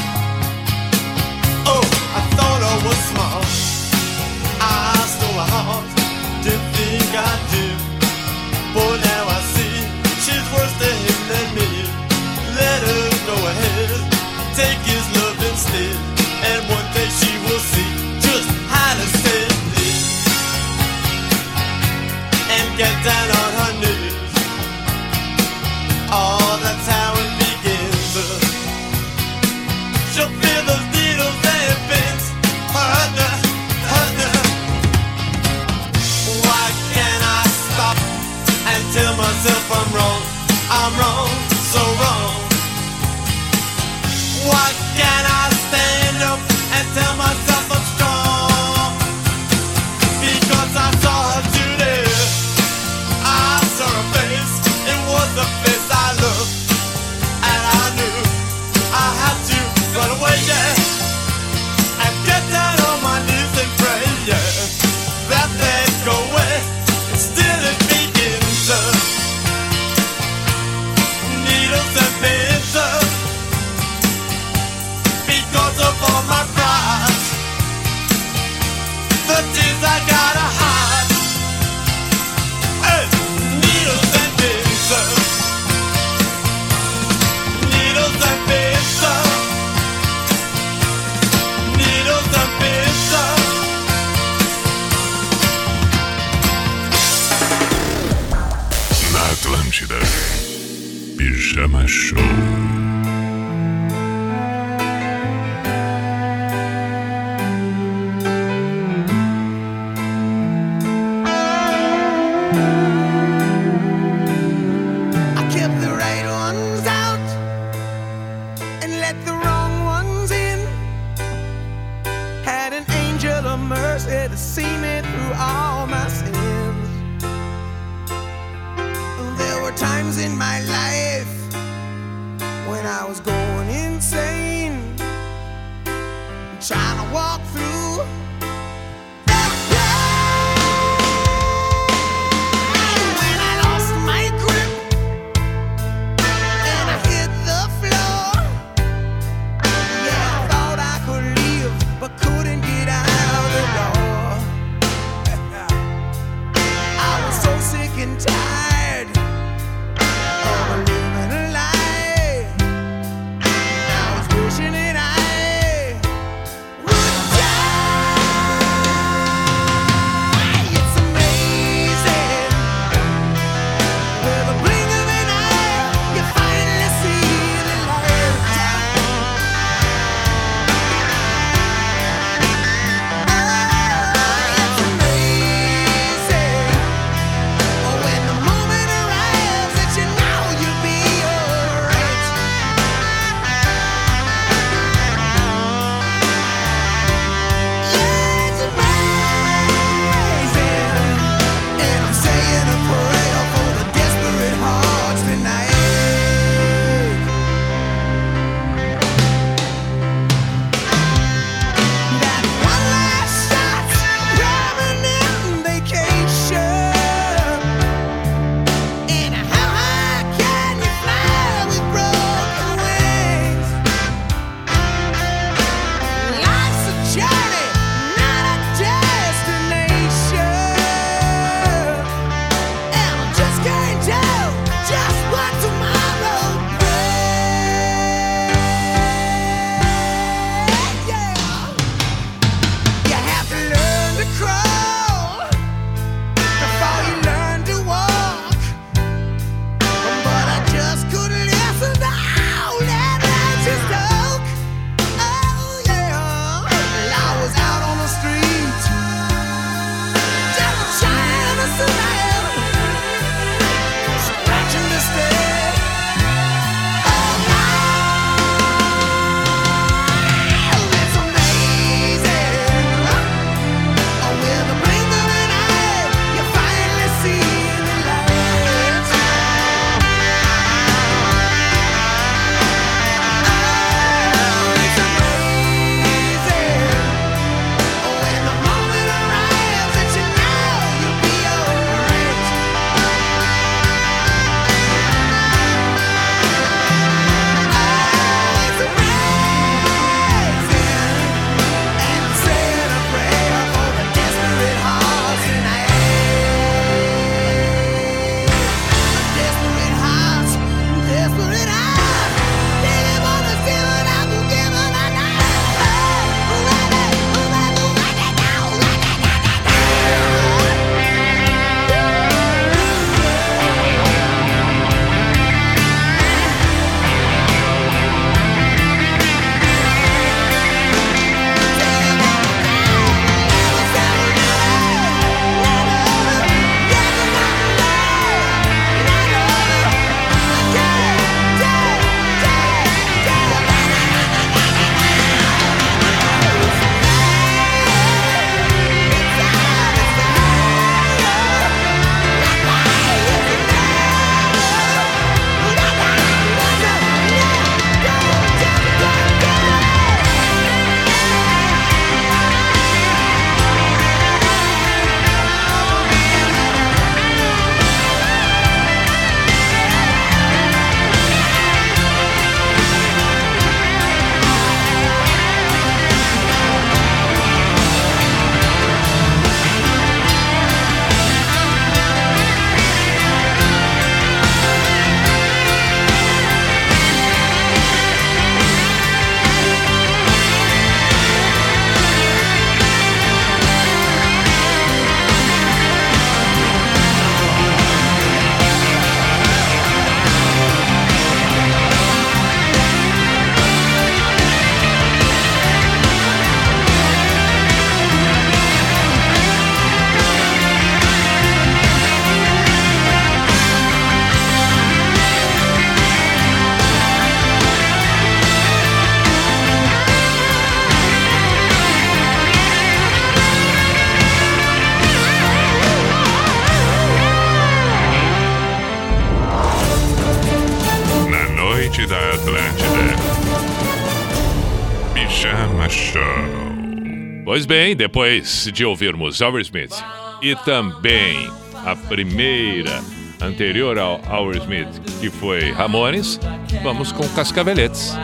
[437.94, 439.94] depois de ouvirmos Aerosmith
[440.42, 441.50] e também
[441.84, 443.02] a primeira
[443.40, 444.88] anterior ao Aerosmith,
[445.20, 446.40] que foi Ramones,
[446.82, 448.14] vamos com Cascaveletes.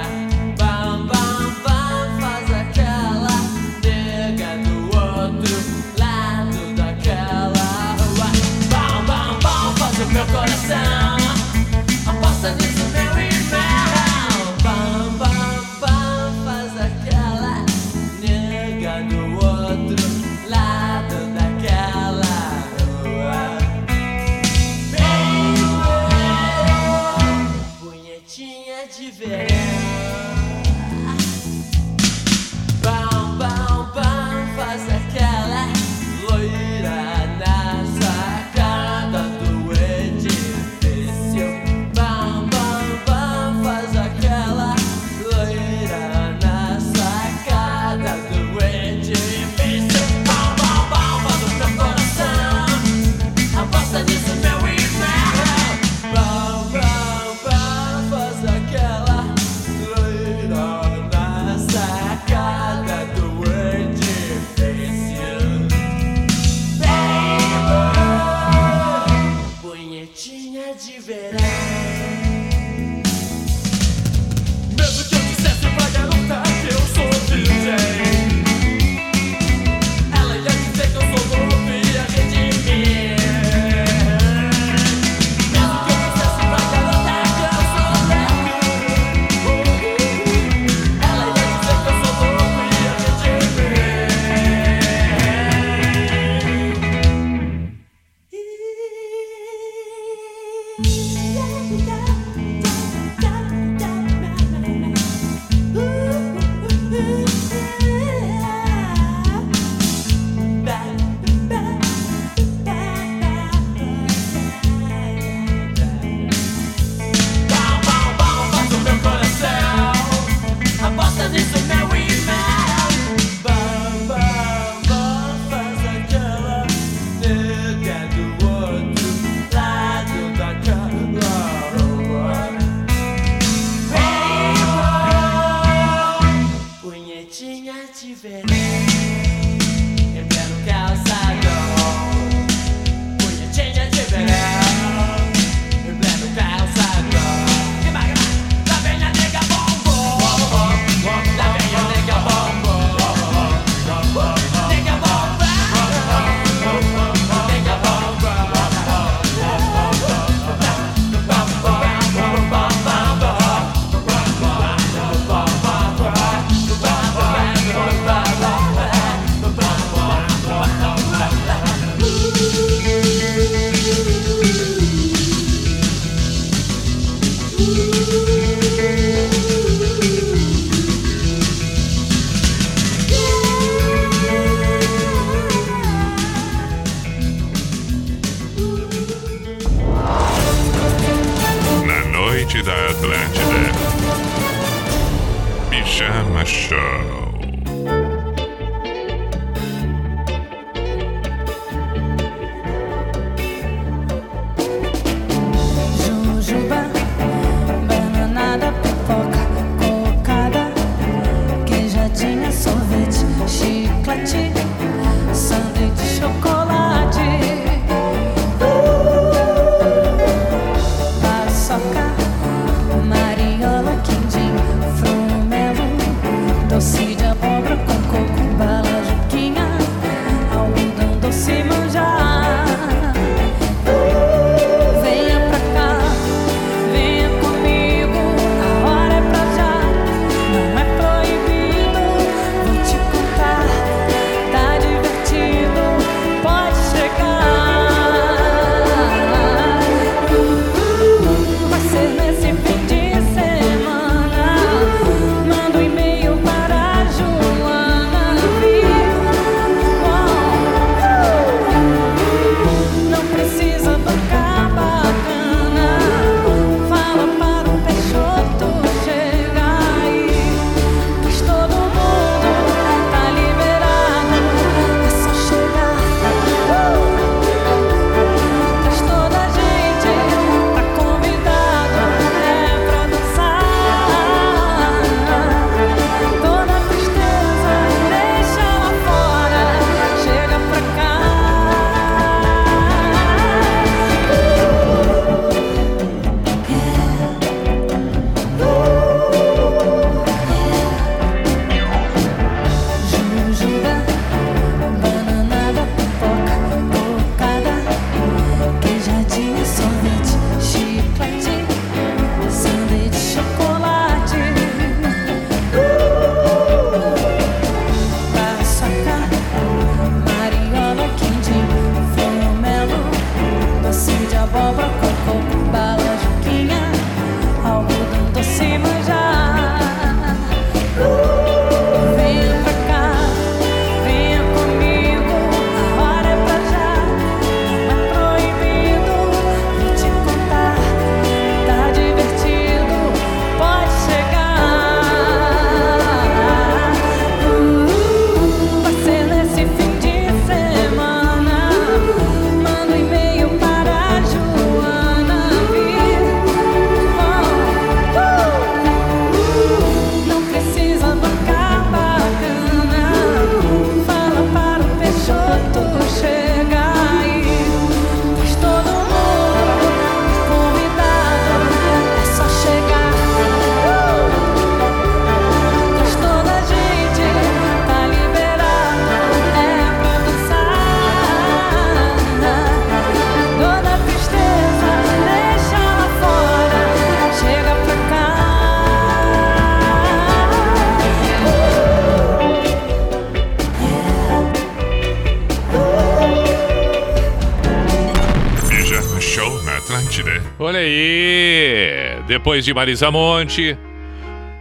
[402.30, 403.76] Depois de Marisa Monte,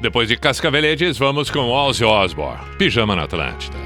[0.01, 3.78] depois de Cascaveledes, vamos com Ozzy Osbourne, Pijama na Atlântida.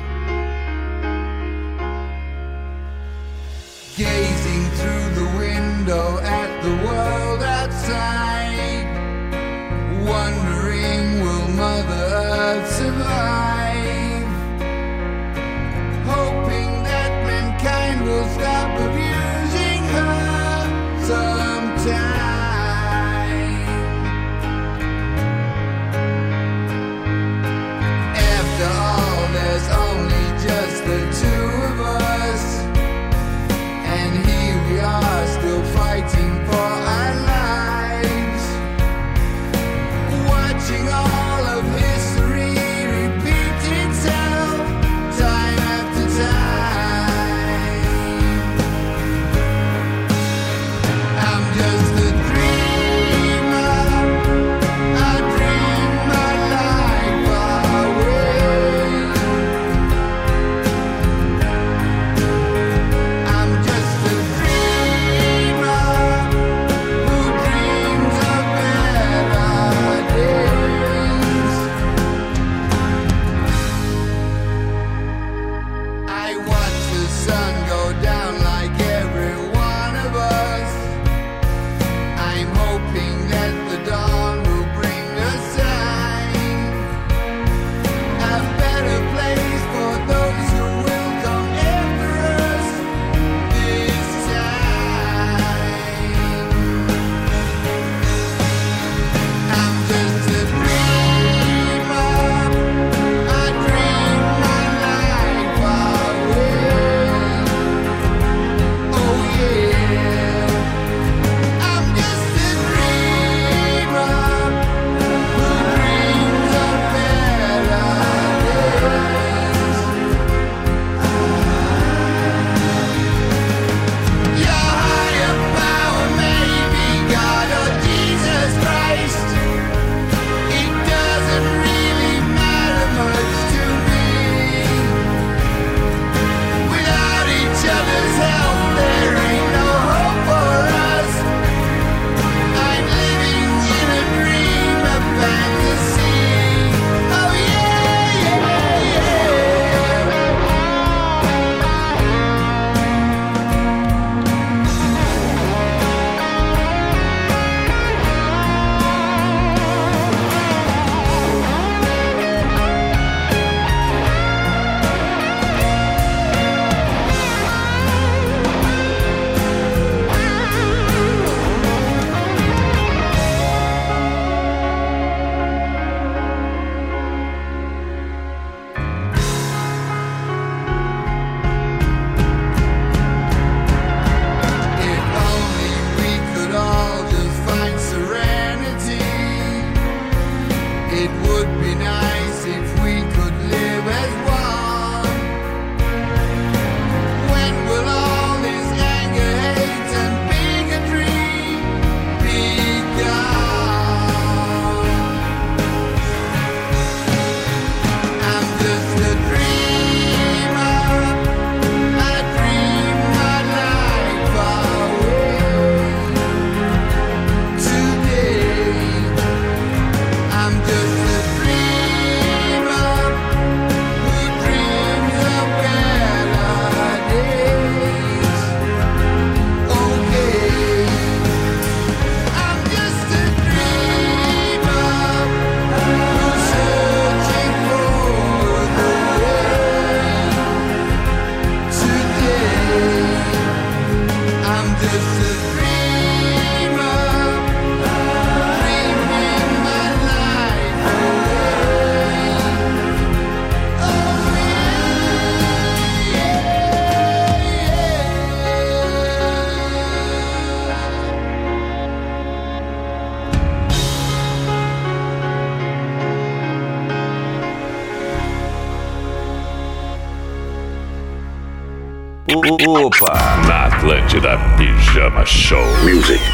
[272.35, 273.14] Opa!
[273.47, 275.64] Na Atlântida Pijama Show.
[275.84, 276.32] Music.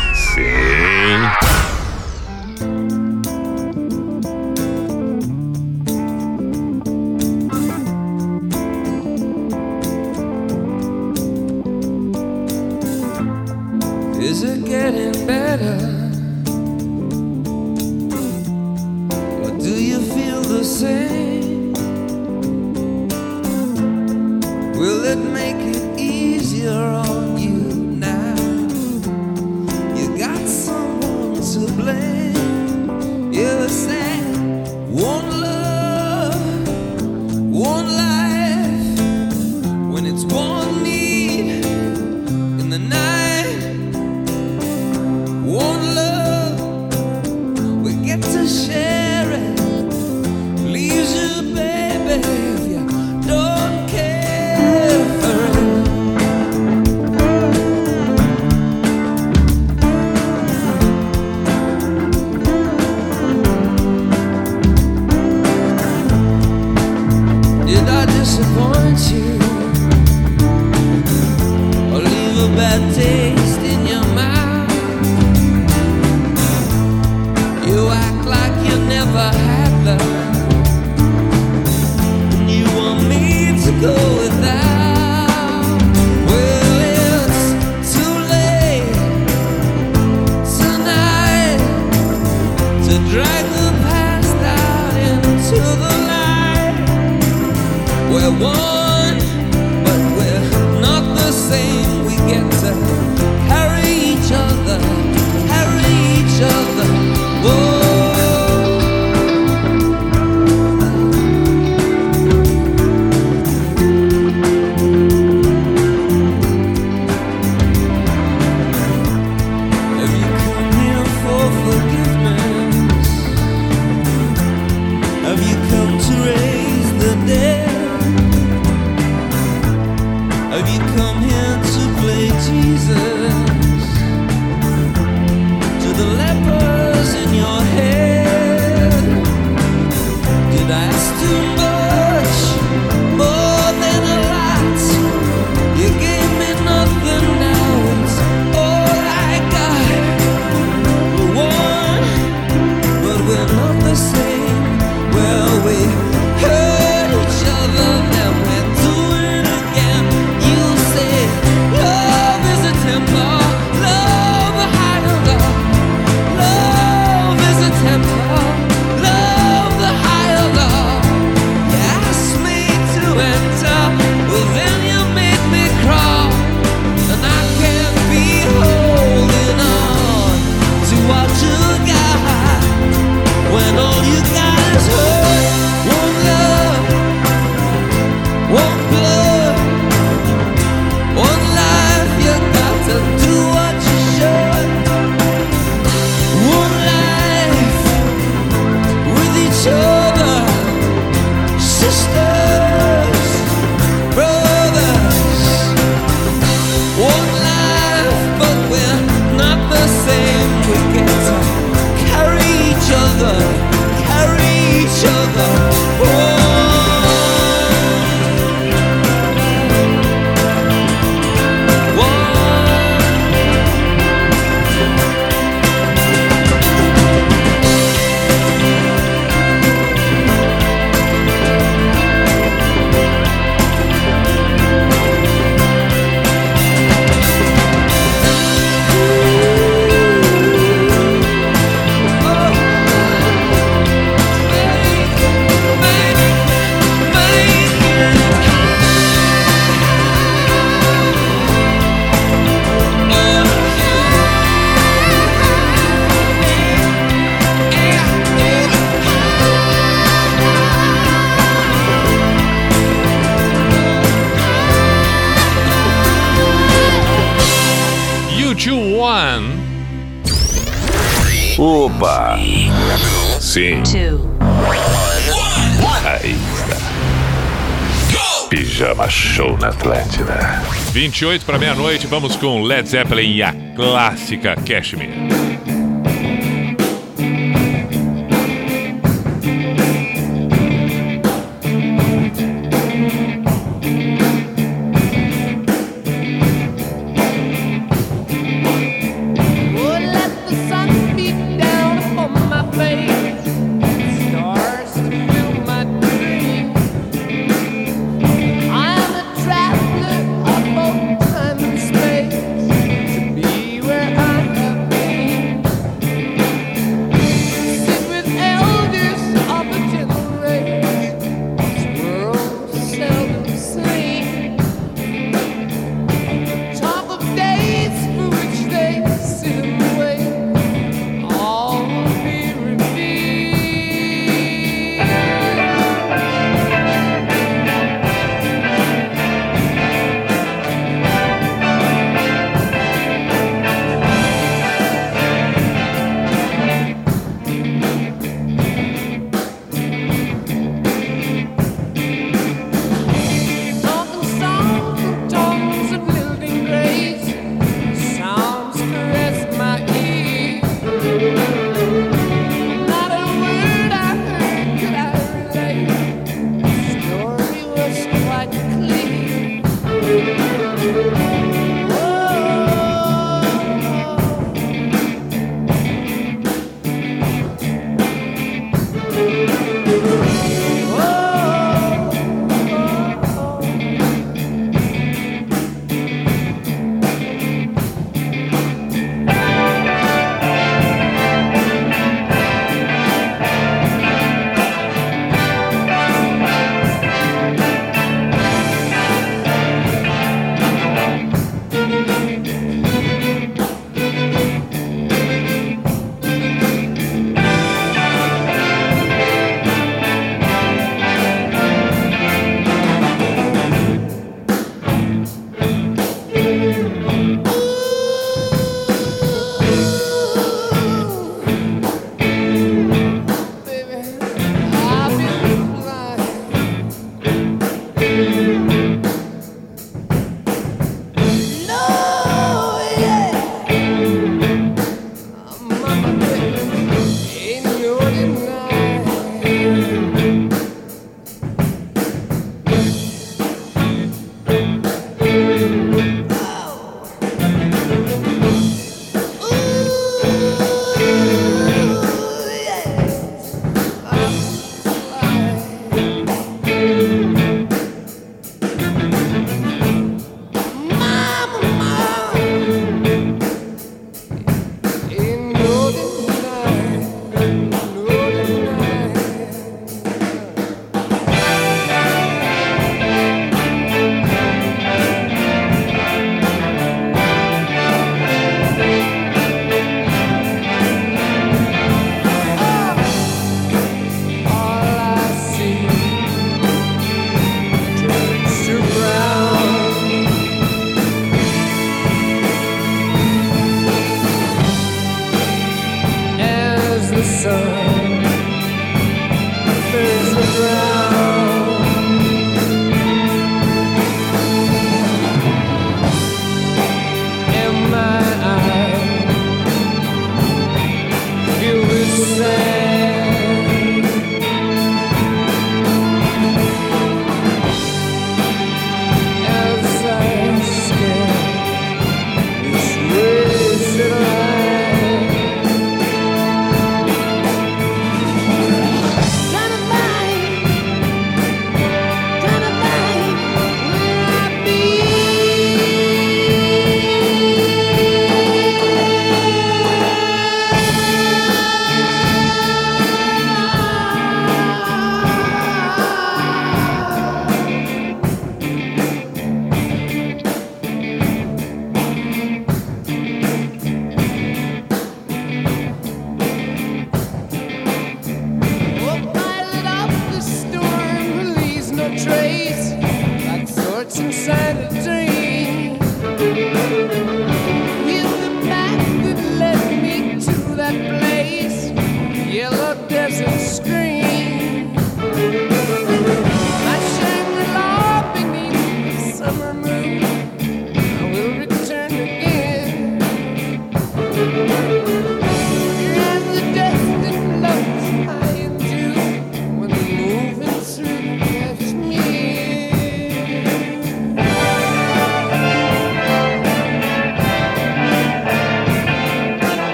[280.99, 285.48] 28 para meia-noite, vamos com Led Zeppelin e a clássica Cashmere.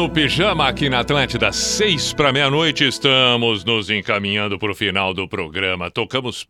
[0.00, 2.88] No pijama aqui na Atlântida, seis para meia-noite.
[2.88, 5.90] Estamos nos encaminhando para o final do programa.
[5.90, 6.46] Tocamos,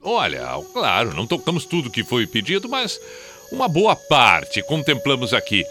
[0.00, 2.98] olha, claro, não tocamos tudo que foi pedido, mas
[3.52, 5.62] uma boa parte contemplamos aqui.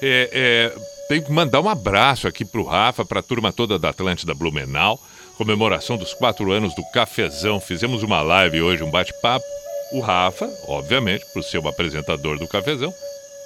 [0.00, 3.78] É, é, tenho que mandar um abraço aqui para o Rafa, para a turma toda
[3.78, 4.98] da Atlântida Blumenau.
[5.36, 7.60] Comemoração dos quatro anos do Cafezão.
[7.60, 9.44] Fizemos uma live hoje, um bate-papo.
[9.92, 12.90] O Rafa, obviamente, por ser o apresentador do Cafezão,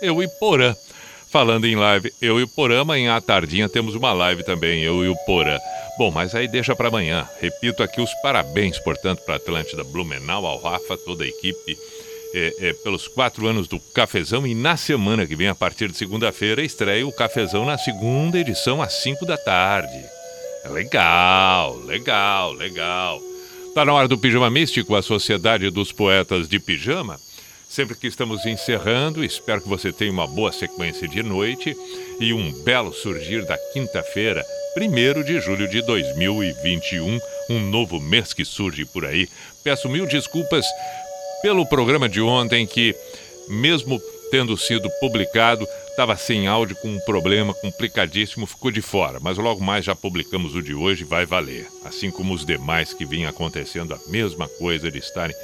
[0.00, 0.72] eu e Porã.
[1.34, 5.04] Falando em live, eu e o Porã, amanhã à tardinha temos uma live também, eu
[5.04, 5.58] e o Porã.
[5.98, 7.28] Bom, mas aí deixa para amanhã.
[7.40, 11.76] Repito aqui os parabéns, portanto, para Atlântida Blumenau, ao Rafa, toda a equipe,
[12.32, 14.46] é, é, pelos quatro anos do Cafezão.
[14.46, 18.80] E na semana que vem, a partir de segunda-feira, estreia o Cafezão na segunda edição,
[18.80, 20.04] às 5 da tarde.
[20.62, 23.20] É legal, legal, legal.
[23.74, 27.18] Tá na hora do Pijama Místico, a Sociedade dos Poetas de Pijama.
[27.74, 31.76] Sempre que estamos encerrando, espero que você tenha uma boa sequência de noite
[32.20, 34.46] e um belo surgir da quinta-feira,
[34.76, 37.18] 1 de julho de 2021,
[37.50, 39.28] um novo mês que surge por aí.
[39.64, 40.64] Peço mil desculpas
[41.42, 42.94] pelo programa de ontem que,
[43.48, 49.18] mesmo tendo sido publicado, estava sem áudio com um problema complicadíssimo, ficou de fora.
[49.20, 51.66] Mas logo mais já publicamos o de hoje e vai valer.
[51.84, 55.34] Assim como os demais que vinham acontecendo, a mesma coisa de estarem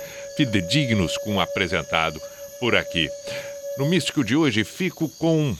[0.40, 2.18] fidedignos com o apresentado
[2.58, 3.10] por aqui.
[3.76, 5.54] No Místico de hoje fico com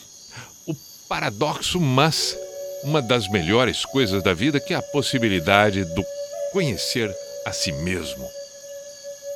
[0.66, 0.74] o
[1.06, 2.34] paradoxo, mas
[2.82, 6.02] uma das melhores coisas da vida, que é a possibilidade do
[6.50, 8.26] conhecer a si mesmo.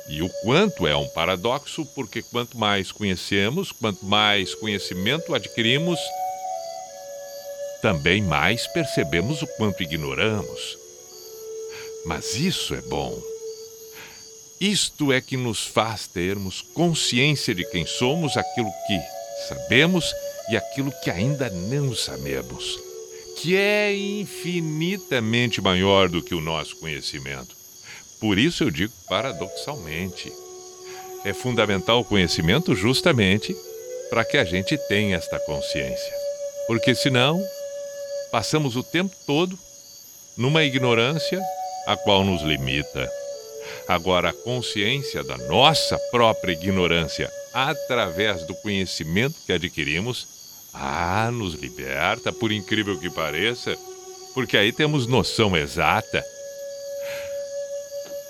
[0.09, 5.99] E o quanto é um paradoxo, porque quanto mais conhecemos, quanto mais conhecimento adquirimos,
[7.83, 10.75] também mais percebemos o quanto ignoramos.
[12.03, 13.34] Mas isso é bom.
[14.59, 18.99] Isto é que nos faz termos consciência de quem somos, aquilo que
[19.49, 20.13] sabemos
[20.49, 22.79] e aquilo que ainda não sabemos,
[23.37, 27.55] que é infinitamente maior do que o nosso conhecimento.
[28.19, 30.31] Por isso eu digo paradoxalmente.
[31.25, 33.55] É fundamental o conhecimento justamente
[34.09, 36.13] para que a gente tenha esta consciência.
[36.67, 37.43] Porque senão,
[38.31, 39.57] passamos o tempo todo
[40.37, 41.41] numa ignorância
[41.87, 43.11] a qual nos limita.
[43.87, 50.27] Agora, a consciência da nossa própria ignorância através do conhecimento que adquirimos,
[50.73, 53.77] ah, nos liberta, por incrível que pareça,
[54.33, 56.23] porque aí temos noção exata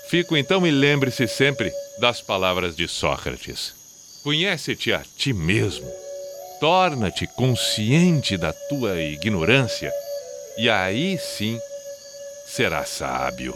[0.06, 3.74] Fico então e lembre-se sempre das palavras de Sócrates.
[4.22, 5.90] Conhece-te a ti mesmo,
[6.60, 9.92] torna-te consciente da tua ignorância,
[10.56, 11.58] e aí sim
[12.46, 13.54] serás sábio.